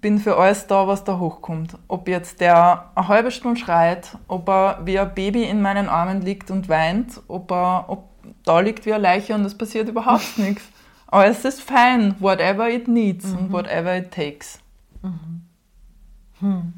[0.00, 1.78] bin für alles da, was da hochkommt.
[1.86, 6.20] Ob jetzt der eine halbe Stunde schreit, ob er wie ein Baby in meinen Armen
[6.22, 8.08] liegt und weint, ob er ob
[8.44, 10.64] da liegt wie eine Leiche und es passiert überhaupt nichts.
[11.06, 13.38] Aber es ist fein, whatever it needs mhm.
[13.38, 14.58] and whatever it takes.
[15.02, 15.42] Mhm.
[16.40, 16.72] Hm.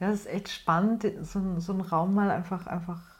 [0.00, 3.11] Ja, es ist echt spannend, so, so einen Raum mal einfach, einfach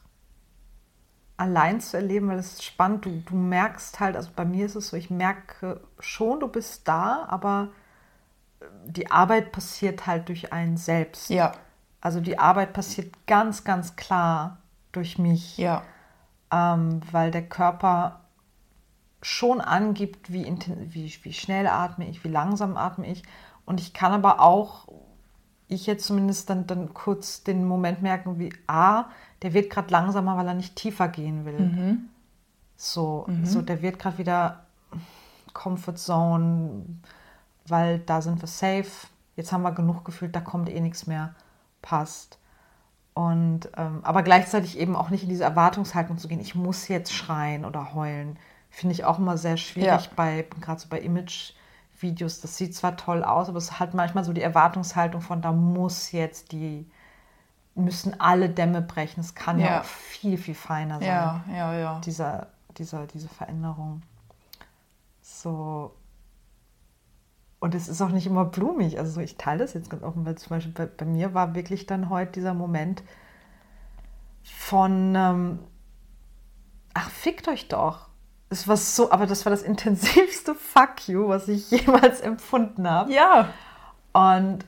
[1.42, 3.04] allein zu erleben, weil es ist spannend.
[3.04, 6.86] Du, du merkst halt, also bei mir ist es so, ich merke schon, du bist
[6.88, 7.68] da, aber
[8.86, 11.30] die Arbeit passiert halt durch einen selbst.
[11.30, 11.52] Ja.
[12.00, 14.58] Also die Arbeit passiert ganz, ganz klar
[14.92, 15.58] durch mich.
[15.58, 15.82] Ja.
[16.50, 18.20] Ähm, weil der Körper
[19.22, 23.22] schon angibt, wie, wie, wie schnell atme ich, wie langsam atme ich.
[23.64, 24.88] Und ich kann aber auch,
[25.74, 29.06] ich jetzt zumindest dann, dann kurz den Moment merken, wie, ah,
[29.42, 31.58] der wird gerade langsamer, weil er nicht tiefer gehen will.
[31.58, 32.08] Mhm.
[32.76, 33.44] So, mhm.
[33.44, 34.66] so, der wird gerade wieder
[35.52, 36.84] Comfort Zone,
[37.66, 38.90] weil da sind wir safe.
[39.36, 41.34] Jetzt haben wir genug gefühlt, da kommt eh nichts mehr.
[41.80, 42.38] Passt.
[43.14, 47.12] Und ähm, aber gleichzeitig eben auch nicht in diese Erwartungshaltung zu gehen, ich muss jetzt
[47.12, 48.38] schreien oder heulen.
[48.70, 50.10] Finde ich auch immer sehr schwierig ja.
[50.16, 50.98] bei, gerade so bei
[52.02, 52.40] Image-Videos.
[52.40, 56.12] Das sieht zwar toll aus, aber es hat manchmal so die Erwartungshaltung von, da muss
[56.12, 56.86] jetzt die,
[57.74, 59.20] müssen alle Dämme brechen.
[59.20, 61.08] Es kann ja, ja auch viel, viel feiner sein.
[61.08, 62.00] Ja, ja, ja.
[62.00, 64.02] Dieser, dieser, diese Veränderung.
[65.20, 65.94] So,
[67.60, 68.98] und es ist auch nicht immer blumig.
[68.98, 71.86] Also ich teile das jetzt ganz offen, weil zum Beispiel bei, bei mir war wirklich
[71.86, 73.02] dann heute dieser Moment
[74.42, 75.58] von, ähm,
[76.92, 78.08] ach, fickt euch doch.
[78.52, 83.12] Es war so, aber das war das intensivste Fuck you, was ich jemals empfunden habe.
[83.12, 83.48] Ja.
[84.12, 84.66] Und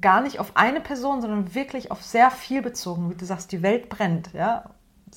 [0.00, 3.10] gar nicht auf eine Person, sondern wirklich auf sehr viel bezogen.
[3.10, 4.70] Wie du sagst, die Welt brennt, ja.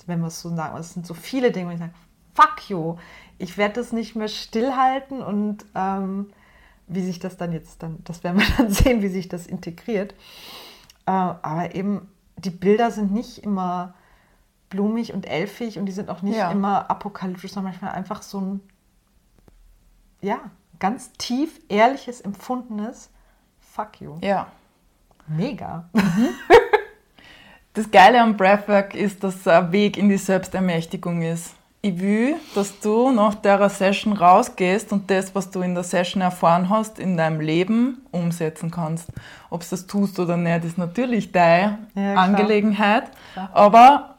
[0.08, 0.78] Wenn wir es so sagen.
[0.78, 1.94] Es sind so viele Dinge, wo ich sage,
[2.34, 2.98] fuck you.
[3.38, 6.32] Ich werde das nicht mehr stillhalten und ähm,
[6.88, 10.14] wie sich das dann jetzt dann, das werden wir dann sehen, wie sich das integriert.
[11.06, 13.94] Äh, aber eben, die Bilder sind nicht immer
[14.70, 16.52] blumig und elfig und die sind auch nicht ja.
[16.52, 18.62] immer apokalyptisch, sondern manchmal einfach so ein,
[20.22, 20.40] ja,
[20.80, 23.10] ganz tief ehrliches, empfundenes
[23.60, 24.18] Fuck you.
[24.22, 24.48] Ja.
[25.28, 25.90] Mega.
[25.94, 26.30] Mhm.
[27.74, 32.36] Das Geile am Breathwork ist, dass es ein Weg in die Selbstermächtigung ist ich will,
[32.56, 37.00] dass du nach der Session rausgehst und das, was du in der Session erfahren hast,
[37.00, 39.10] in deinem Leben umsetzen kannst.
[39.50, 43.06] Ob du das tust oder nicht, ist natürlich deine ja, Angelegenheit.
[43.34, 43.50] Klar.
[43.54, 44.16] Aber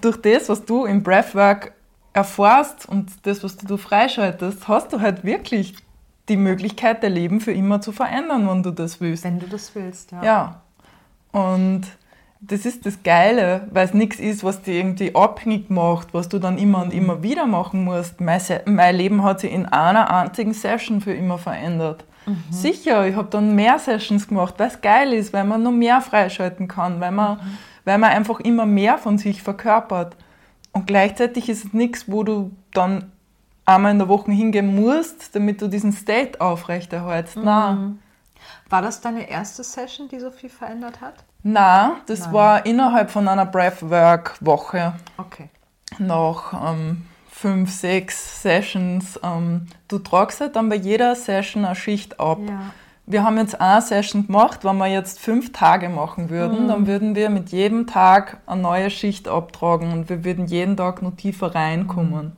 [0.00, 1.72] durch das, was du im Breathwork
[2.12, 5.74] erfährst und das, was du freischaltest, hast du halt wirklich
[6.28, 9.24] die Möglichkeit, dein Leben für immer zu verändern, wenn du das willst.
[9.24, 10.22] Wenn du das willst, ja.
[10.22, 10.60] Ja.
[11.32, 11.82] Und
[12.40, 16.38] das ist das Geile, weil es nichts ist, was dich irgendwie abhängig macht, was du
[16.38, 18.20] dann immer und immer wieder machen musst.
[18.20, 22.04] Mein, mein Leben hat sich in einer einzigen Session für immer verändert.
[22.26, 22.44] Mhm.
[22.50, 26.00] Sicher, ich habe dann mehr Sessions gemacht, weil es geil ist, weil man noch mehr
[26.00, 27.58] freischalten kann, weil man, mhm.
[27.84, 30.16] Weil man einfach immer mehr von sich verkörpert.
[30.72, 33.10] Und gleichzeitig ist es nichts, wo du dann
[33.64, 37.36] einmal in der Woche hingehen musst, damit du diesen State aufrechterhältst.
[37.36, 37.44] Mhm.
[37.44, 37.98] Nein.
[38.68, 41.14] War das deine erste Session, die so viel verändert hat?
[41.42, 42.32] Nein, das Nein.
[42.32, 44.94] war innerhalb von einer Breathwork-Woche.
[45.16, 45.48] Okay.
[45.98, 49.18] Nach ähm, fünf, sechs Sessions.
[49.22, 52.38] Ähm, du tragst halt dann bei jeder Session eine Schicht ab.
[52.46, 52.60] Ja.
[53.10, 56.68] Wir haben jetzt eine Session gemacht, wenn wir jetzt fünf Tage machen würden, mhm.
[56.68, 61.02] dann würden wir mit jedem Tag eine neue Schicht abtragen und wir würden jeden Tag
[61.02, 62.26] noch tiefer reinkommen.
[62.26, 62.32] Mhm.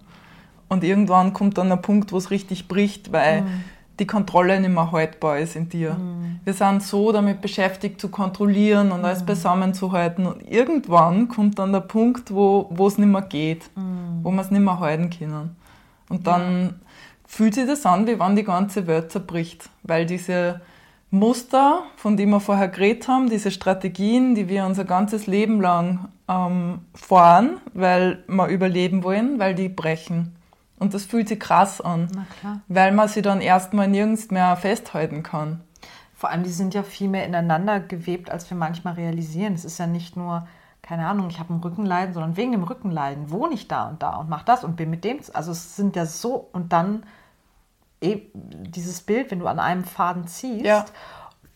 [0.69, 3.65] Und irgendwann kommt dann ein Punkt, wo es richtig bricht, weil mhm
[4.03, 5.95] die Kontrolle nicht mehr haltbar ist in dir.
[5.95, 6.41] Mhm.
[6.45, 9.29] Wir sind so damit beschäftigt zu kontrollieren und alles mhm.
[9.29, 14.21] zusammenzuhalten und irgendwann kommt dann der Punkt, wo, wo es nicht mehr geht, mhm.
[14.23, 15.57] wo wir es nicht mehr halten können.
[16.09, 16.71] Und dann ja.
[17.33, 20.61] Fühlt sich das an, wie wenn die ganze Welt zerbricht, weil diese
[21.11, 26.09] Muster, von denen wir vorher geredet haben, diese Strategien, die wir unser ganzes Leben lang
[26.29, 30.37] ähm, fahren, weil wir überleben wollen, weil die brechen.
[30.79, 32.09] Und das fühlt sich krass an,
[32.69, 35.61] weil man sie dann erstmal nirgends mehr festhalten kann.
[36.15, 39.55] Vor allem, die sind ja viel mehr ineinander gewebt, als wir manchmal realisieren.
[39.55, 40.47] Es ist ja nicht nur,
[40.83, 44.17] keine Ahnung, ich habe ein Rückenleiden, sondern wegen dem Rückenleiden wohne ich da und da
[44.17, 45.19] und mache das und bin mit dem.
[45.33, 47.05] Also es sind ja so, und dann
[48.03, 50.65] dieses Bild, wenn du an einem Faden ziehst.
[50.65, 50.85] Ja.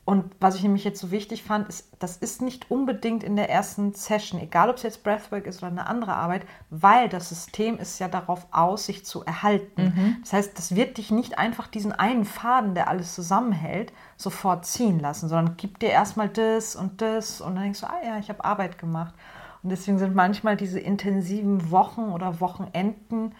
[0.07, 3.51] Und was ich nämlich jetzt so wichtig fand, ist, das ist nicht unbedingt in der
[3.51, 7.77] ersten Session, egal ob es jetzt Breathwork ist oder eine andere Arbeit, weil das System
[7.77, 9.93] ist ja darauf aus, sich zu erhalten.
[9.97, 10.17] Mhm.
[10.21, 15.01] Das heißt, das wird dich nicht einfach diesen einen Faden, der alles zusammenhält, sofort ziehen
[15.01, 18.29] lassen, sondern gib dir erstmal das und das und dann denkst du, ah ja, ich
[18.29, 19.13] habe Arbeit gemacht.
[19.65, 23.35] Und deswegen sind manchmal diese intensiven Wochen oder Wochenenden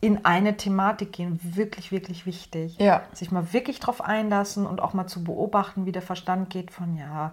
[0.00, 2.78] in eine Thematik gehen, wirklich, wirklich wichtig.
[2.78, 3.02] Ja.
[3.12, 6.96] Sich mal wirklich drauf einlassen und auch mal zu beobachten, wie der Verstand geht von,
[6.96, 7.32] ja,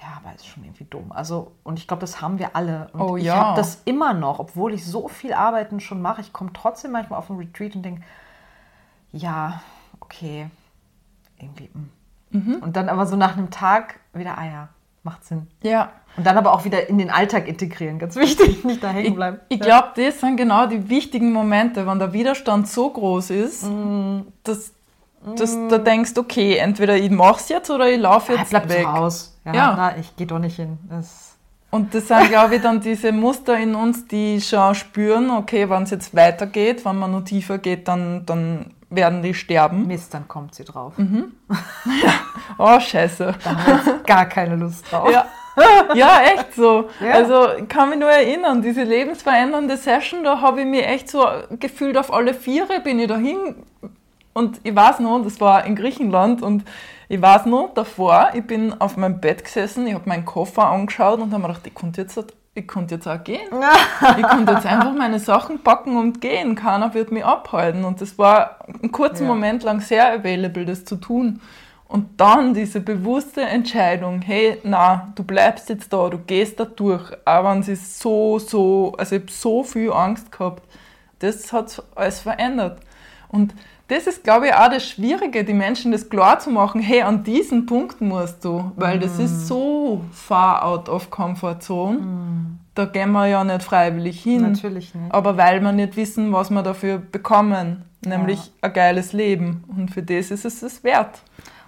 [0.00, 1.12] ja, aber ist schon irgendwie dumm.
[1.12, 2.88] Also, und ich glaube, das haben wir alle.
[2.92, 3.36] Und Oh ich ja.
[3.36, 6.20] habe das immer noch, obwohl ich so viel Arbeiten schon mache.
[6.20, 8.02] Ich komme trotzdem manchmal auf einen Retreat und denke,
[9.12, 9.62] ja,
[10.00, 10.48] okay,
[11.38, 11.70] irgendwie.
[11.72, 11.90] mm.
[12.30, 12.54] Mhm.
[12.62, 14.68] Und dann aber so nach einem Tag wieder, ah ja,
[15.02, 15.46] macht Sinn.
[15.62, 15.90] Ja.
[16.16, 19.14] Und dann aber auch wieder in den Alltag integrieren, ganz wichtig, nicht da hängen Ich,
[19.14, 19.40] bleiben.
[19.48, 24.20] ich glaube, das sind genau die wichtigen Momente, wenn der Widerstand so groß ist, Mm.
[24.44, 24.72] dass,
[25.36, 28.86] dass du denkst, okay, entweder ich mach's jetzt oder ich laufe Ah, jetzt bleibt weg.
[28.86, 29.38] raus.
[29.44, 29.74] Ja, Ja.
[29.76, 30.78] Na, ich gehe doch nicht hin.
[30.90, 31.36] Das,
[31.70, 35.84] Und das sind, glaube ich, dann diese Muster in uns, die schon spüren, okay, wenn
[35.84, 39.86] es jetzt weitergeht, wenn man noch tiefer geht, dann, dann werden die sterben.
[39.86, 40.96] Mist, dann kommt sie drauf.
[40.96, 41.32] Mhm.
[42.58, 43.34] Oh, scheiße.
[43.42, 45.10] Da wir jetzt gar keine Lust drauf.
[45.10, 45.24] Ja.
[45.94, 46.88] ja, echt so.
[47.00, 47.12] Ja.
[47.12, 51.26] Also ich kann mich nur erinnern, diese lebensverändernde Session, da habe ich mich echt so
[51.58, 53.56] gefühlt auf alle Viere bin ich dahin
[54.32, 56.64] und ich weiß noch, das war in Griechenland und
[57.08, 61.20] ich weiß noch davor, ich bin auf meinem Bett gesessen, ich habe meinen Koffer angeschaut
[61.20, 62.18] und habe mir gedacht, ich konnte jetzt,
[62.54, 63.48] ich konnte jetzt auch gehen.
[64.18, 66.54] Ich konnte jetzt einfach meine Sachen packen und gehen.
[66.54, 67.84] Keiner wird mich abhalten.
[67.84, 69.28] Und das war einen kurzen Ja.
[69.28, 71.40] Moment lang sehr available, das zu tun.
[71.88, 77.10] Und dann diese bewusste Entscheidung, hey, na, du bleibst jetzt da, du gehst da durch,
[77.26, 80.62] auch wenn sie so, so, also ich habe so viel Angst gehabt.
[81.18, 82.80] Das hat alles verändert.
[83.28, 83.54] Und
[83.92, 87.22] das ist, glaube ich, auch das Schwierige, die Menschen das klar zu machen, hey, an
[87.24, 91.98] diesen Punkt musst du, weil das ist so far out of comfort zone.
[92.74, 94.42] Da gehen wir ja nicht freiwillig hin.
[94.42, 95.12] Natürlich nicht.
[95.14, 98.52] Aber weil wir nicht wissen, was wir dafür bekommen, nämlich Ja.
[98.62, 99.64] ein geiles Leben.
[99.76, 101.20] Und für das ist es es wert.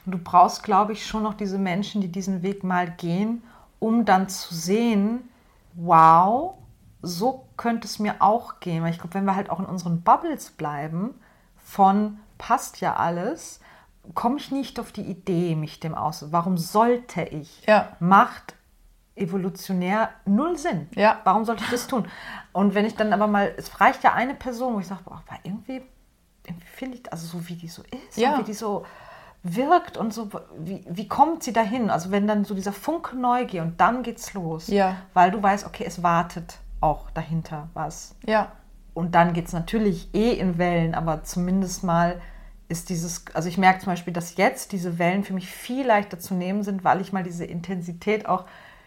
[0.07, 3.43] Und du brauchst, glaube ich, schon noch diese Menschen, die diesen Weg mal gehen,
[3.81, 5.29] um dann zu sehen,
[5.75, 6.55] wow,
[7.03, 8.83] so könnte es mir auch gehen.
[8.83, 11.11] Weil ich glaube, wenn wir halt auch in unseren Bubbles bleiben,
[11.65, 13.59] von passt ja alles,
[14.15, 16.31] komme ich nicht auf die Idee, mich dem aus.
[16.31, 17.65] Warum sollte ich?
[17.67, 17.97] Ja.
[17.99, 18.55] Macht
[19.17, 20.89] evolutionär null Sinn.
[20.95, 21.21] Ja.
[21.25, 22.07] Warum sollte ich das tun?
[22.53, 25.23] Und wenn ich dann aber mal, es reicht ja eine Person, wo ich sage, boah,
[25.27, 25.83] aber irgendwie,
[26.47, 28.39] irgendwie finde ich, also so wie die so ist, Ja.
[28.39, 28.85] wie die so
[29.43, 31.91] wirkt und so, wie, wie kommt sie dahin?
[31.91, 34.67] Also wenn dann so dieser Funke Neugier und dann geht's los.
[34.69, 34.97] Ja.
[35.15, 38.17] Weil du weißt, okay, es wartet auch dahinter was.
[38.27, 38.53] Ja.
[38.95, 42.21] Und dann geht es natürlich eh in Wellen, aber zumindest mal
[42.69, 46.19] ist dieses, also ich merke zum Beispiel, dass jetzt diese Wellen für mich viel leichter
[46.19, 48.45] zu nehmen sind, weil ich mal diese Intensität auch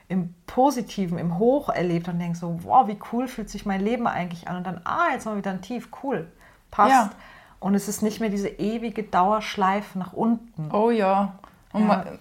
[0.07, 4.07] im Positiven, im Hoch erlebt und denke so, wow, wie cool fühlt sich mein Leben
[4.07, 6.31] eigentlich an und dann, ah, jetzt mal wieder ein Tief, cool,
[6.71, 6.91] passt.
[6.91, 7.11] Ja.
[7.59, 10.69] Und es ist nicht mehr diese ewige Dauerschleife nach unten.
[10.71, 11.37] Oh ja.
[11.73, 11.87] Und Ja.
[11.87, 12.19] Man,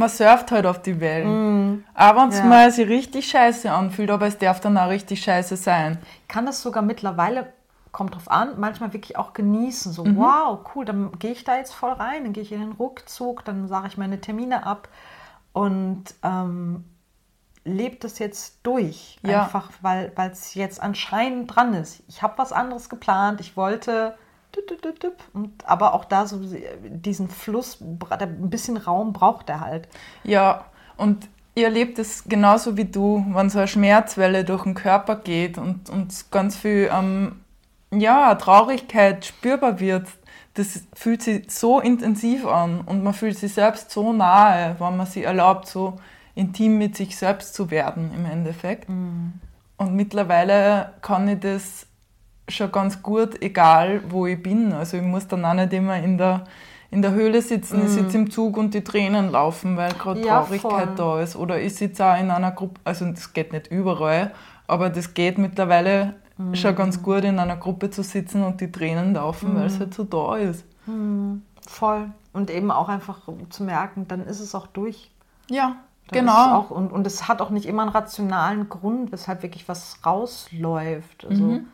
[0.00, 1.84] man surft halt auf die Wellen.
[1.94, 2.44] Auch wenn es Ja.
[2.44, 5.98] mal sich richtig scheiße anfühlt, aber es darf dann auch richtig scheiße sein.
[6.22, 7.52] Ich kann das sogar mittlerweile,
[7.92, 9.92] kommt drauf an, manchmal wirklich auch genießen.
[9.92, 9.94] Mhm.
[9.94, 12.72] So, wow, cool, dann gehe ich da jetzt voll rein, dann gehe ich in den
[12.72, 14.88] Rückzug, dann sage ich meine Termine ab
[15.52, 16.84] und ähm,
[17.64, 19.18] lebe das jetzt durch.
[19.22, 19.44] Ja.
[19.44, 22.02] Einfach, weil es jetzt anscheinend dran ist.
[22.08, 24.16] Ich habe was anderes geplant, ich wollte.
[25.32, 26.40] Und, aber auch da so
[26.84, 29.88] diesen Fluss, ein bisschen Raum braucht er halt.
[30.24, 35.16] Ja, und ihr erlebt es genauso wie du, wenn so eine Schmerzwelle durch den Körper
[35.16, 37.40] geht und, und ganz viel ähm,
[37.92, 40.08] ja, Traurigkeit spürbar wird.
[40.54, 45.06] Das fühlt sich so intensiv an und man fühlt sich selbst so nahe, wenn man
[45.06, 45.98] sich erlaubt, so
[46.34, 48.88] intim mit sich selbst zu werden im Endeffekt.
[48.88, 51.86] Und mittlerweile kann ich das
[52.50, 54.72] schon ganz gut, egal wo ich bin.
[54.72, 56.44] Also ich muss dann auch nicht immer in der,
[56.90, 60.40] in der Höhle sitzen, ich sitze im Zug und die Tränen laufen, weil gerade Ja,
[60.40, 60.94] Traurigkeit voll.
[60.96, 61.36] da ist.
[61.36, 64.32] Oder ich sitze auch in einer Gruppe, also das geht nicht überall,
[64.66, 66.14] aber das geht mittlerweile
[66.54, 69.92] schon ganz gut, in einer Gruppe zu sitzen und die Tränen laufen, weil es halt
[69.92, 70.64] so da ist.
[71.66, 72.10] Voll.
[72.32, 75.10] Und eben auch einfach zu merken, dann ist es auch durch.
[75.50, 75.76] Ja,
[76.08, 76.54] Dann genau.
[76.58, 81.26] Auch, und, und es hat auch nicht immer einen rationalen Grund, weshalb wirklich was rausläuft.
[81.28, 81.66] Also Mhm.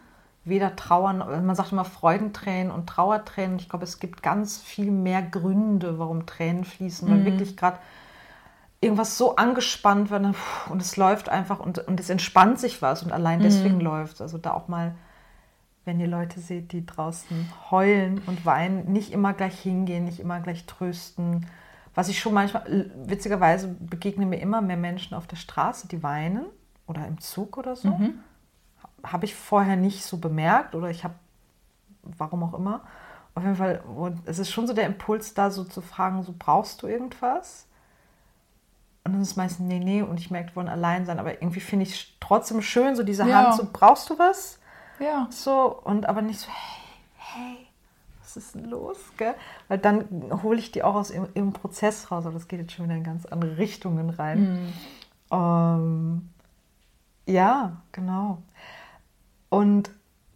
[0.46, 3.58] Weder Trauern, man sagt immer Freudentränen und Trauertränen.
[3.58, 7.12] Ich glaube, es gibt ganz viel mehr Gründe, warum Tränen fließen, Mhm.
[7.12, 7.78] weil wirklich gerade
[8.80, 10.34] irgendwas so angespannt wird
[10.68, 13.14] und es läuft einfach und, und es entspannt sich was und Mhm.
[13.14, 14.94] allein deswegen läuft Also da auch mal,
[15.84, 20.40] wenn ihr Leute seht, die draußen heulen und weinen, nicht immer gleich hingehen, nicht immer
[20.40, 21.46] gleich trösten,
[21.94, 26.46] was ich schon manchmal, witzigerweise begegnen mir immer mehr Menschen auf der Straße, die weinen
[26.86, 27.88] oder im Zug oder so.
[27.90, 28.20] Mhm.
[29.06, 31.14] Habe ich vorher nicht so bemerkt oder ich habe,
[32.02, 32.82] warum auch immer.
[33.34, 33.82] Auf jeden Fall,
[34.24, 37.66] es ist schon so der Impuls da, so zu fragen, so brauchst du irgendwas?
[39.04, 41.20] Und dann ist es meistens, nee, nee, und ich merke, die wollen allein sein.
[41.20, 43.44] Aber irgendwie finde ich es trotzdem schön, so diese ja.
[43.44, 44.58] Hand, so brauchst du was?
[44.98, 45.28] Ja.
[45.30, 46.82] So, und aber nicht so, hey,
[47.16, 47.66] hey,
[48.20, 48.96] was ist denn los?
[49.16, 49.34] Gell?
[49.68, 52.72] Weil dann hole ich die auch aus ihrem, ihrem, Prozess raus, aber das geht jetzt
[52.72, 54.40] schon wieder in ganz andere Richtungen rein.
[54.40, 54.72] Mhm.
[55.30, 56.30] Ähm,
[57.26, 58.42] ja, genau.
[59.48, 59.90] Und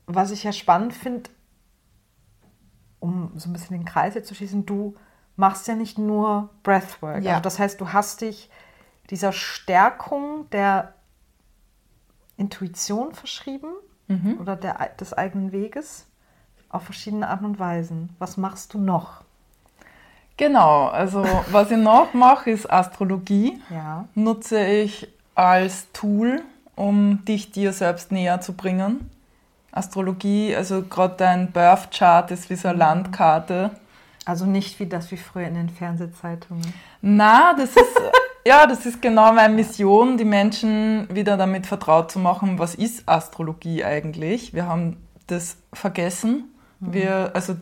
[0.07, 1.31] was ich ja spannend finde,
[2.99, 4.95] um so ein bisschen den Kreis jetzt zu schließen, du
[5.37, 7.23] machst ja nicht nur Breathwork.
[7.23, 7.33] Ja.
[7.33, 8.51] Also das heißt, du hast dich
[9.09, 10.95] dieser Stärkung der
[12.37, 13.73] Intuition verschrieben
[14.09, 14.39] mhm.
[14.41, 16.07] oder der, des eigenen Weges
[16.69, 18.15] auf verschiedene Arten und Weisen.
[18.19, 19.23] Was machst du noch?
[20.37, 23.61] Genau, also was ich noch mache, ist Astrologie.
[23.69, 24.09] Ja.
[24.15, 26.43] Nutze ich als Tool,
[26.77, 29.11] um dich dir selbst näher zu bringen.
[29.73, 32.79] Astrologie, also gerade dein Birth Chart ist wie so eine.
[32.79, 33.71] Landkarte.
[34.25, 36.75] Also nicht wie das wie früher in den Fernsehzeitungen.
[37.01, 38.01] Na, das ist
[38.47, 43.09] ja, das ist genau meine Mission, die Menschen wieder damit vertraut zu machen, was ist
[43.09, 44.55] Astrologie eigentlich?
[44.55, 44.97] Wir haben
[45.27, 46.45] das vergessen.
[46.81, 46.93] Mhm.
[46.93, 47.55] Wir, also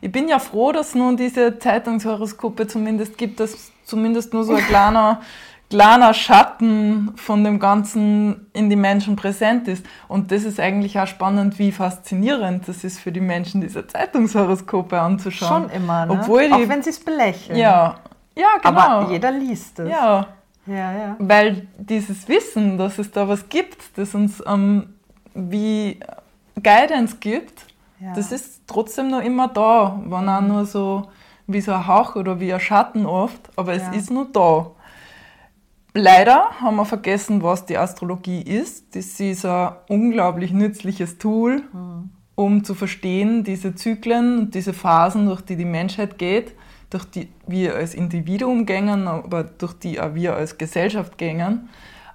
[0.00, 4.54] ich bin ja froh, dass es nun diese Zeitungshoroskope zumindest gibt, dass zumindest nur so
[4.54, 5.20] ein kleiner,
[5.70, 9.84] kleiner Schatten von dem Ganzen in die Menschen präsent ist.
[10.08, 14.98] Und das ist eigentlich auch spannend, wie faszinierend das ist für die Menschen, diese Zeitungshoroskope
[14.98, 15.64] anzuschauen.
[15.64, 16.12] Schon immer, ne?
[16.12, 17.58] Obwohl die, Auch wenn sie es belächeln.
[17.58, 17.96] Ja,
[18.34, 18.80] ja, genau.
[18.80, 19.90] Aber jeder liest es.
[19.90, 20.28] Ja.
[20.66, 21.16] Ja, ja.
[21.18, 24.92] Weil dieses Wissen, dass es da was gibt, das uns ähm,
[25.34, 25.98] wie
[26.62, 27.64] Guidance gibt,
[28.00, 28.12] ja.
[28.14, 31.08] Das ist trotzdem noch immer da, wenn auch nur so
[31.46, 33.92] wie so ein Hauch oder wie ein Schatten oft, aber es ja.
[33.92, 34.70] ist nur da.
[35.98, 38.94] Leider haben wir vergessen, was die Astrologie ist.
[38.94, 42.10] Das ist ein unglaublich nützliches Tool, mhm.
[42.36, 46.54] um zu verstehen, diese Zyklen und diese Phasen, durch die die Menschheit geht,
[46.90, 51.68] durch die wir als Individuum gängen, aber durch die auch wir als Gesellschaft gängen.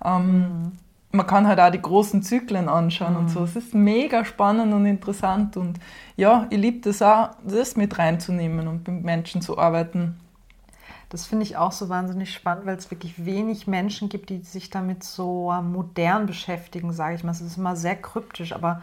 [0.03, 0.71] Ähm, mhm
[1.13, 3.19] man kann halt auch die großen Zyklen anschauen mhm.
[3.19, 3.39] und so.
[3.41, 3.45] Mhm.
[3.45, 5.79] Es ist mega spannend und interessant und
[6.17, 10.19] ja, ich liebe das auch, das mit reinzunehmen und mit Menschen zu arbeiten.
[11.13, 14.71] Das finde ich auch so wahnsinnig spannend, weil es wirklich wenig Menschen gibt, die sich
[14.71, 17.29] damit so modern beschäftigen, sage ich mal.
[17.29, 18.81] Es ist immer sehr kryptisch, aber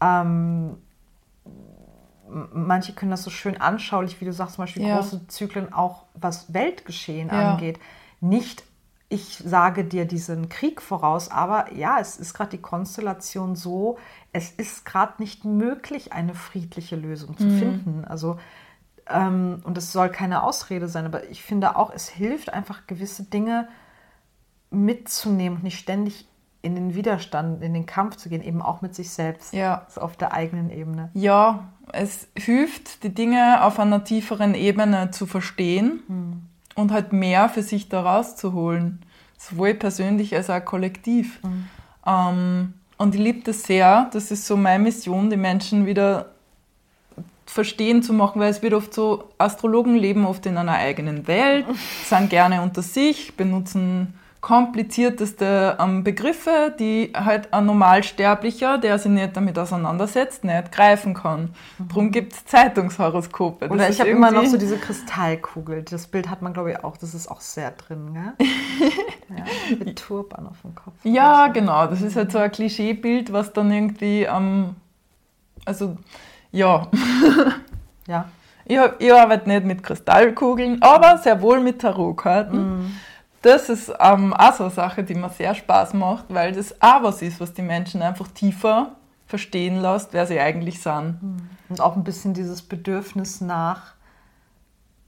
[0.00, 0.78] ähm,
[2.54, 4.96] manche können das so schön anschaulich, wie du sagst, zum Beispiel ja.
[4.96, 7.52] große Zyklen auch, was Weltgeschehen ja.
[7.52, 7.78] angeht,
[8.22, 8.64] nicht
[9.10, 13.98] ich sage dir diesen Krieg voraus, aber ja, es ist gerade die Konstellation so,
[14.32, 17.58] es ist gerade nicht möglich, eine friedliche Lösung zu mhm.
[17.58, 18.04] finden.
[18.06, 18.38] Also,
[19.10, 23.24] ähm, und es soll keine Ausrede sein, aber ich finde auch, es hilft einfach gewisse
[23.24, 23.68] Dinge
[24.70, 26.26] mitzunehmen und nicht ständig
[26.60, 29.54] in den Widerstand, in den Kampf zu gehen, eben auch mit sich selbst.
[29.54, 29.82] Ja.
[29.86, 31.10] Also auf der eigenen Ebene.
[31.14, 36.02] Ja, es hilft, die Dinge auf einer tieferen Ebene zu verstehen.
[36.08, 36.48] Mhm
[36.78, 39.00] und halt mehr für sich da rauszuholen,
[39.36, 41.42] sowohl persönlich als auch kollektiv.
[41.42, 41.68] Mhm.
[42.06, 46.26] Ähm, und ich liebe das sehr, das ist so meine Mission, die Menschen wieder
[47.50, 51.66] verstehen zu machen, weil es wird oft so, Astrologen leben oft in einer eigenen Welt,
[52.04, 59.36] sind gerne unter sich, benutzen komplizierteste ähm, Begriffe, die halt ein Normalsterblicher, der sich nicht
[59.36, 61.54] damit auseinandersetzt, nicht greifen kann.
[61.78, 61.88] Mhm.
[61.88, 63.66] Darum gibt es Zeitungshoroskope.
[63.66, 65.82] Das Oder ich habe immer noch so diese Kristallkugel.
[65.82, 66.96] Das Bild hat man, glaube ich, auch.
[66.96, 68.48] Das ist auch sehr drin, gell?
[69.36, 69.44] ja,
[69.84, 70.94] mit Turban auf dem Kopf.
[71.02, 71.52] Ja, so.
[71.54, 71.88] genau.
[71.88, 74.76] Das ist halt so ein Klischeebild, was dann irgendwie ähm,
[75.64, 75.98] also,
[76.52, 76.88] ja.
[78.06, 78.28] ja.
[78.64, 82.78] Ich, ich arbeite nicht mit Kristallkugeln, aber sehr wohl mit Tarotkarten.
[82.78, 82.96] Mhm
[83.42, 87.02] das ist ähm, auch so eine Sache, die mir sehr Spaß macht, weil das auch
[87.02, 88.96] was ist, was die Menschen einfach tiefer
[89.26, 91.22] verstehen lässt, wer sie eigentlich sind.
[91.22, 91.50] Mhm.
[91.68, 93.94] Und auch ein bisschen dieses Bedürfnis nach,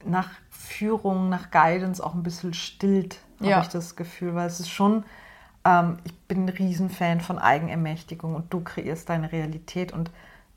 [0.05, 3.61] nach Führung, nach Guidance auch ein bisschen stillt, habe ja.
[3.61, 5.03] ich das Gefühl, weil es ist schon,
[5.65, 10.11] ähm, ich bin ein Riesenfan von Eigenermächtigung und du kreierst deine Realität und,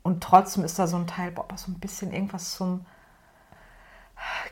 [0.05, 2.85] und trotzdem ist da so ein Teil, boah, so ein bisschen irgendwas zum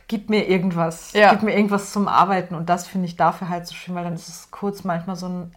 [0.08, 1.32] gib mir irgendwas, ja.
[1.32, 2.56] gib mir irgendwas zum Arbeiten.
[2.56, 5.28] Und das finde ich dafür halt so schön, weil dann ist es kurz manchmal so
[5.28, 5.52] ein,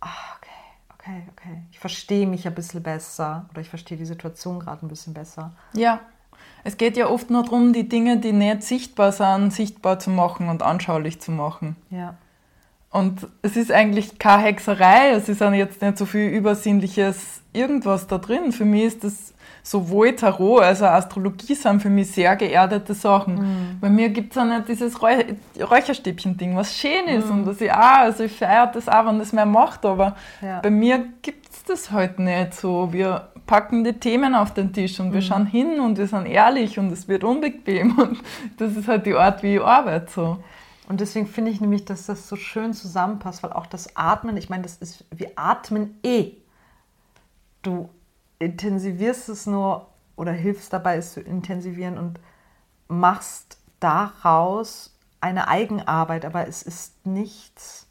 [0.00, 1.62] ah, okay, okay, okay.
[1.70, 5.52] Ich verstehe mich ein bisschen besser oder ich verstehe die Situation gerade ein bisschen besser.
[5.74, 6.00] Ja.
[6.64, 10.48] Es geht ja oft nur darum, die Dinge, die nicht sichtbar sind, sichtbar zu machen
[10.48, 11.76] und anschaulich zu machen.
[11.90, 12.14] Ja.
[12.88, 18.06] Und es ist eigentlich keine Hexerei, es ist auch jetzt nicht so viel Übersinnliches irgendwas
[18.06, 18.52] da drin.
[18.52, 23.34] Für mich ist das sowohl Tarot als auch Astrologie sind für mich sehr geerdete Sachen.
[23.34, 23.80] Mhm.
[23.80, 25.22] Bei mir gibt es auch nicht dieses Räu
[25.60, 27.32] Räucherstäbchen-Ding, was schön ist mhm.
[27.32, 30.60] und dass ich auch, also ich feiere das auch, wenn das mehr macht, aber ja.
[30.60, 32.92] bei mir gibt es das halt nicht so.
[32.92, 35.14] Wir packen die Themen auf den Tisch und mhm.
[35.14, 38.18] wir schauen hin und wir sind ehrlich und es wird unbequem und
[38.58, 40.10] das ist halt die Art, wie ich arbeite.
[40.12, 40.38] So.
[40.88, 44.50] Und deswegen finde ich nämlich, dass das so schön zusammenpasst, weil auch das Atmen, ich
[44.50, 46.32] meine, das ist, wir atmen eh.
[47.62, 47.88] Du
[48.38, 52.20] intensivierst es nur oder hilfst dabei, es zu intensivieren und
[52.88, 57.86] machst daraus eine Eigenarbeit, aber es ist nichts,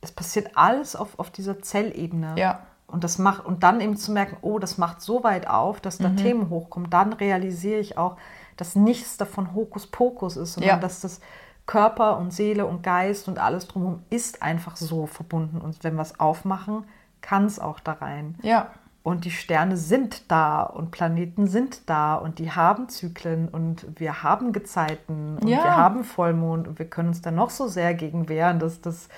[0.00, 2.34] es passiert alles auf, auf dieser Zellebene.
[2.36, 2.60] Ja.
[2.86, 5.96] Und das macht, und dann eben zu merken, oh, das macht so weit auf, dass
[5.96, 6.16] da mhm.
[6.18, 8.18] Themen hochkommen, dann realisiere ich auch,
[8.58, 10.78] dass nichts davon Hokuspokus ist, sondern ja.
[10.78, 11.20] dass das
[11.64, 15.60] Körper und Seele und Geist und alles drumherum ist einfach so verbunden.
[15.60, 16.84] Und wenn wir es aufmachen,
[17.22, 18.36] kann es auch da rein.
[18.42, 18.72] Ja.
[19.02, 24.22] Und die Sterne sind da und Planeten sind da und die haben Zyklen und wir
[24.22, 25.64] haben Gezeiten und ja.
[25.64, 29.08] wir haben Vollmond und wir können uns da noch so sehr gegen wehren, dass das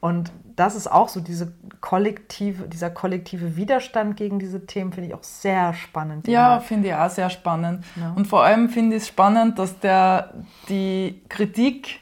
[0.00, 1.52] und das ist auch so diese
[1.82, 6.26] kollektive, dieser kollektive Widerstand gegen diese Themen finde ich auch sehr spannend.
[6.26, 7.84] Ja, finde ich auch sehr spannend.
[7.96, 8.14] Ja.
[8.16, 10.32] Und vor allem finde ich es spannend, dass der,
[10.70, 12.00] die Kritik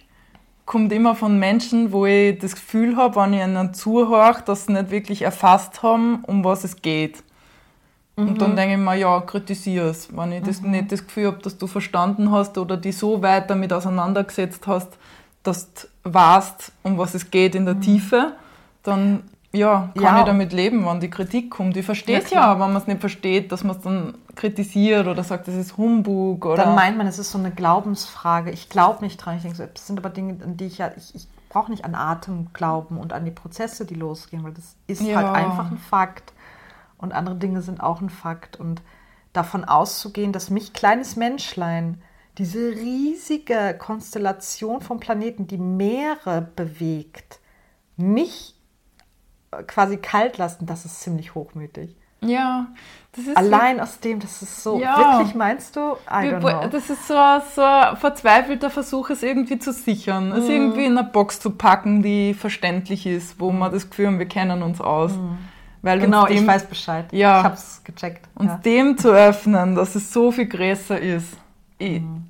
[0.69, 4.75] kommt immer von Menschen, wo ich das Gefühl habe, wenn ich ihnen zuhöre, dass sie
[4.75, 7.25] nicht wirklich erfasst haben, um was es geht.
[8.17, 8.29] Mhm.
[8.29, 8.57] Und dann mhm.
[8.57, 10.15] denke ich mir, ja, kritisiere es.
[10.15, 10.73] Wenn ich das, mhm.
[10.73, 14.99] nicht das Gefühl habe, dass du verstanden hast oder die so weit damit auseinandergesetzt hast,
[15.43, 17.81] dass du weißt, um was es geht in der mhm.
[17.81, 18.33] Tiefe,
[18.83, 19.23] dann
[19.53, 20.19] ja, kann ja.
[20.21, 21.77] ich damit leben, wenn die Kritik kommt.
[21.77, 25.07] Ich verstehe es ja, ja, wenn man es nicht versteht, dass man es dann kritisiert
[25.07, 26.45] oder sagt, das ist Humbug.
[26.45, 28.51] Oder dann meint man, es ist so eine Glaubensfrage.
[28.51, 29.37] Ich glaube nicht dran.
[29.37, 31.85] Ich denke so, das sind aber Dinge, an die ich ja, ich, ich brauche nicht
[31.85, 35.17] an Atem glauben und an die Prozesse, die losgehen, weil das ist ja.
[35.17, 36.35] halt einfach ein Fakt.
[36.99, 38.61] Und andere Dinge sind auch ein Fakt.
[38.61, 38.83] Und
[39.33, 42.03] davon auszugehen, dass mich kleines Menschlein
[42.37, 47.41] diese riesige Konstellation von Planeten, die Meere bewegt,
[47.97, 48.58] mich
[49.67, 51.95] quasi kalt lassen, das ist ziemlich hochmütig.
[52.21, 52.67] Ja,
[53.13, 55.81] das ist allein so, aus dem, das ist so ja, wirklich meinst du?
[56.11, 56.69] I don't know.
[56.69, 57.15] Das ist so,
[57.55, 60.33] so ein verzweifelter Versuch, es irgendwie zu sichern, mm.
[60.33, 64.19] es irgendwie in eine Box zu packen, die verständlich ist, wo man das Gefühl haben,
[64.19, 65.13] wir kennen uns aus.
[65.13, 65.39] Mm.
[65.83, 67.07] Weil genau, dem, ich weiß Bescheid.
[67.13, 68.29] Ja, ich hab's gecheckt.
[68.35, 68.57] Und ja.
[68.65, 71.37] dem zu öffnen, dass es so viel größer ist.
[71.79, 72.25] Ich, mm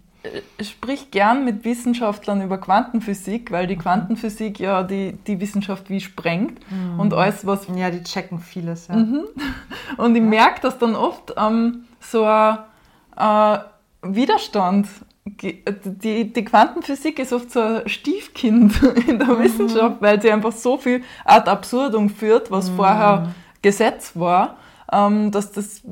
[0.60, 3.80] sprich gern mit Wissenschaftlern über Quantenphysik, weil die mhm.
[3.80, 7.00] Quantenphysik ja die, die Wissenschaft wie sprengt mhm.
[7.00, 7.66] und alles, was.
[7.74, 8.96] Ja, die checken vieles, ja.
[8.96, 9.24] Mhm.
[9.96, 10.28] Und ich ja.
[10.28, 12.58] merke, dass dann oft ähm, so ein
[13.16, 13.58] äh,
[14.02, 14.88] Widerstand.
[15.24, 19.42] Die, die Quantenphysik ist oft so ein Stiefkind in der mhm.
[19.42, 22.76] Wissenschaft, weil sie einfach so viel ad absurdum führt, was mhm.
[22.76, 24.56] vorher Gesetz war,
[24.90, 25.82] ähm, dass das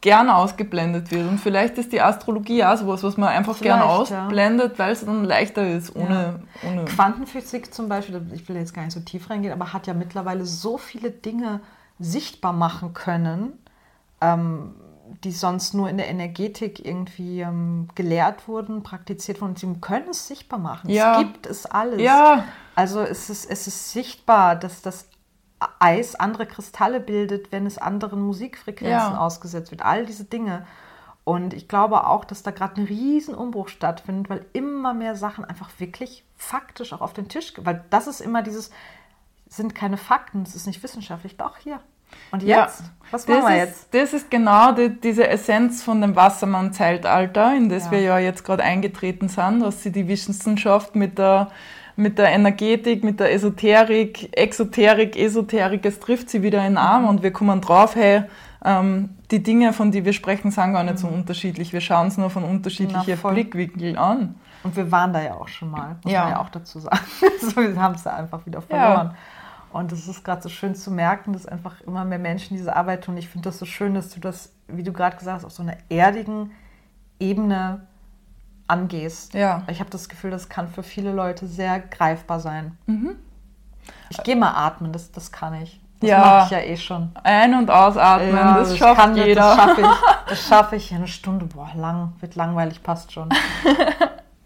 [0.00, 1.28] gern ausgeblendet wird.
[1.28, 4.78] Und vielleicht ist die Astrologie auch sowas, was man einfach gern ausblendet, ja.
[4.78, 5.94] weil es dann leichter ist.
[5.94, 6.68] Ohne, ja.
[6.68, 9.94] ohne Quantenphysik zum Beispiel, ich will jetzt gar nicht so tief reingehen, aber hat ja
[9.94, 11.60] mittlerweile so viele Dinge
[11.98, 13.52] sichtbar machen können,
[14.20, 14.74] ähm,
[15.24, 19.56] die sonst nur in der Energetik irgendwie ähm, gelehrt wurden, praktiziert wurden.
[19.56, 20.90] Sie können es sichtbar machen.
[20.90, 21.12] Ja.
[21.12, 22.00] Es gibt es alles.
[22.00, 22.44] Ja.
[22.74, 25.08] Also es ist, es ist sichtbar, dass das
[25.78, 29.18] Eis andere Kristalle bildet, wenn es anderen Musikfrequenzen ja.
[29.18, 29.82] ausgesetzt wird.
[29.82, 30.66] All diese Dinge.
[31.24, 35.70] Und ich glaube auch, dass da gerade ein Riesenumbruch stattfindet, weil immer mehr Sachen einfach
[35.78, 38.70] wirklich faktisch auch auf den Tisch, weil das ist immer dieses,
[39.48, 41.80] sind keine Fakten, es ist nicht wissenschaftlich, doch hier.
[42.30, 42.80] Und jetzt?
[42.80, 43.82] Ja, Was machen wir jetzt?
[43.82, 47.90] Ist, das ist genau die, diese Essenz von dem Wassermann-Zeitalter, in das ja.
[47.90, 51.50] wir ja jetzt gerade eingetreten sind, dass sie die Wissenschaft mit der
[51.98, 57.06] mit der Energetik, mit der Esoterik, Exoterik, Esoterik, es trifft sie wieder in den Arm
[57.06, 58.22] und wir kommen drauf, hey,
[58.64, 61.72] ähm, die Dinge, von denen wir sprechen, sind gar nicht so unterschiedlich.
[61.72, 64.36] Wir schauen es nur von unterschiedlichen Blickwinkeln an.
[64.62, 66.24] Und wir waren da ja auch schon mal, muss ja.
[66.24, 67.00] man ja auch dazu sagen.
[67.40, 69.08] so, wir haben es da einfach wieder verloren.
[69.08, 69.14] Ja.
[69.70, 73.04] Und es ist gerade so schön zu merken, dass einfach immer mehr Menschen diese Arbeit
[73.04, 73.16] tun.
[73.16, 75.62] Ich finde das so schön, dass du das, wie du gerade gesagt hast, auf so
[75.62, 76.52] einer erdigen
[77.20, 77.86] Ebene
[78.68, 79.34] angehst.
[79.34, 79.62] Ja.
[79.68, 82.76] Ich habe das Gefühl, das kann für viele Leute sehr greifbar sein.
[82.86, 83.16] Mhm.
[84.10, 85.80] Ich gehe mal atmen, das, das kann ich.
[86.00, 86.18] Das ja.
[86.18, 87.10] mache ich ja eh schon.
[87.24, 89.56] Ein- und ausatmen, ja, das, das schafft kann, jeder.
[89.56, 89.88] Das schaffe ich.
[90.28, 90.94] Das schaffe ich.
[90.94, 93.28] Eine Stunde, boah, lang, wird langweilig, passt schon.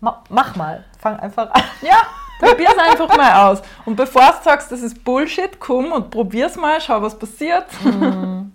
[0.01, 1.63] Mach mal, fang einfach an.
[1.83, 2.03] Ja,
[2.41, 3.63] probier's einfach mal aus.
[3.85, 7.67] Und bevor du sagst, das ist Bullshit, komm und probier's mal, schau, was passiert.
[7.85, 8.53] Mm,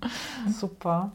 [0.50, 1.12] super.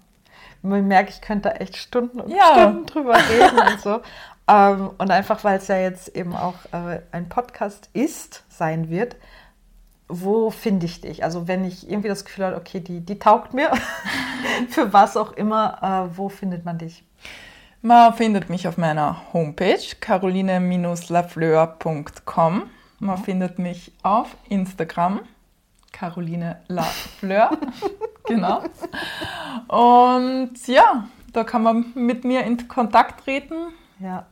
[0.63, 2.53] Man merkt, ich könnte echt Stunden und ja.
[2.53, 4.01] Stunden drüber reden und so.
[4.49, 9.15] Ähm, und einfach, weil es ja jetzt eben auch äh, ein Podcast ist, sein wird,
[10.09, 11.23] wo finde ich dich?
[11.25, 13.73] Also wenn ich irgendwie das Gefühl habe, okay, die, die taugt mir,
[14.69, 17.05] für was auch immer, äh, wo findet man dich?
[17.81, 22.63] Man findet mich auf meiner Homepage caroline-lafleur.com.
[23.01, 23.25] Man mhm.
[23.25, 25.21] findet mich auf Instagram
[25.93, 27.51] Caroline Lafleur.
[28.27, 28.63] genau.
[29.69, 33.55] Und ja, da kann man mit mir in Kontakt treten.
[33.99, 34.27] Ja.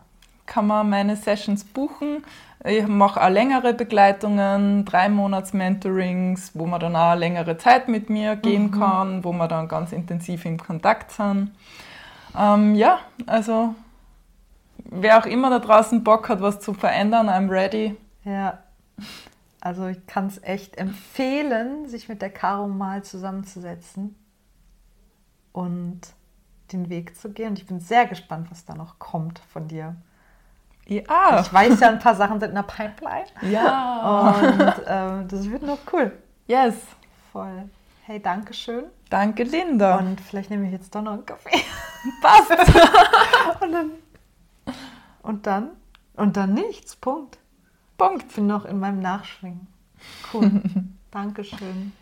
[0.50, 2.24] Kann man meine Sessions buchen.
[2.64, 8.10] Ich mache auch längere Begleitungen, drei Monats Mentorings, wo man dann auch längere Zeit mit
[8.10, 8.70] mir gehen mhm.
[8.72, 11.52] kann, wo wir dann ganz intensiv in Kontakt sind.
[12.36, 13.76] Ähm, ja, also
[14.78, 17.96] wer auch immer da draußen Bock hat, was zu verändern, I'm ready.
[18.24, 18.58] Ja,
[19.60, 24.16] also ich kann es echt empfehlen, sich mit der Caro mal zusammenzusetzen
[25.52, 26.00] und
[26.72, 27.50] den Weg zu gehen.
[27.50, 29.94] Und ich bin sehr gespannt, was da noch kommt von dir.
[30.90, 31.40] Ja.
[31.40, 33.26] Ich weiß ja, ein paar Sachen sind in der Pipeline.
[33.42, 34.30] Ja.
[34.30, 36.10] Und ähm, das wird noch cool.
[36.48, 36.74] Yes.
[37.32, 37.70] Voll.
[38.02, 38.86] Hey, danke schön.
[39.08, 39.98] Danke, Linda.
[39.98, 41.50] Und vielleicht nehme ich jetzt doch noch einen Kaffee.
[42.22, 42.50] Passt.
[43.60, 43.90] und dann.
[45.22, 45.70] Und dann?
[46.14, 46.96] Und dann nichts.
[46.96, 47.38] Punkt.
[47.96, 48.24] Punkt.
[48.28, 49.68] Ich bin noch in meinem Nachschwingen.
[50.32, 50.60] Cool.
[51.12, 51.92] Dankeschön.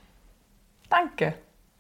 [0.89, 1.35] Danke.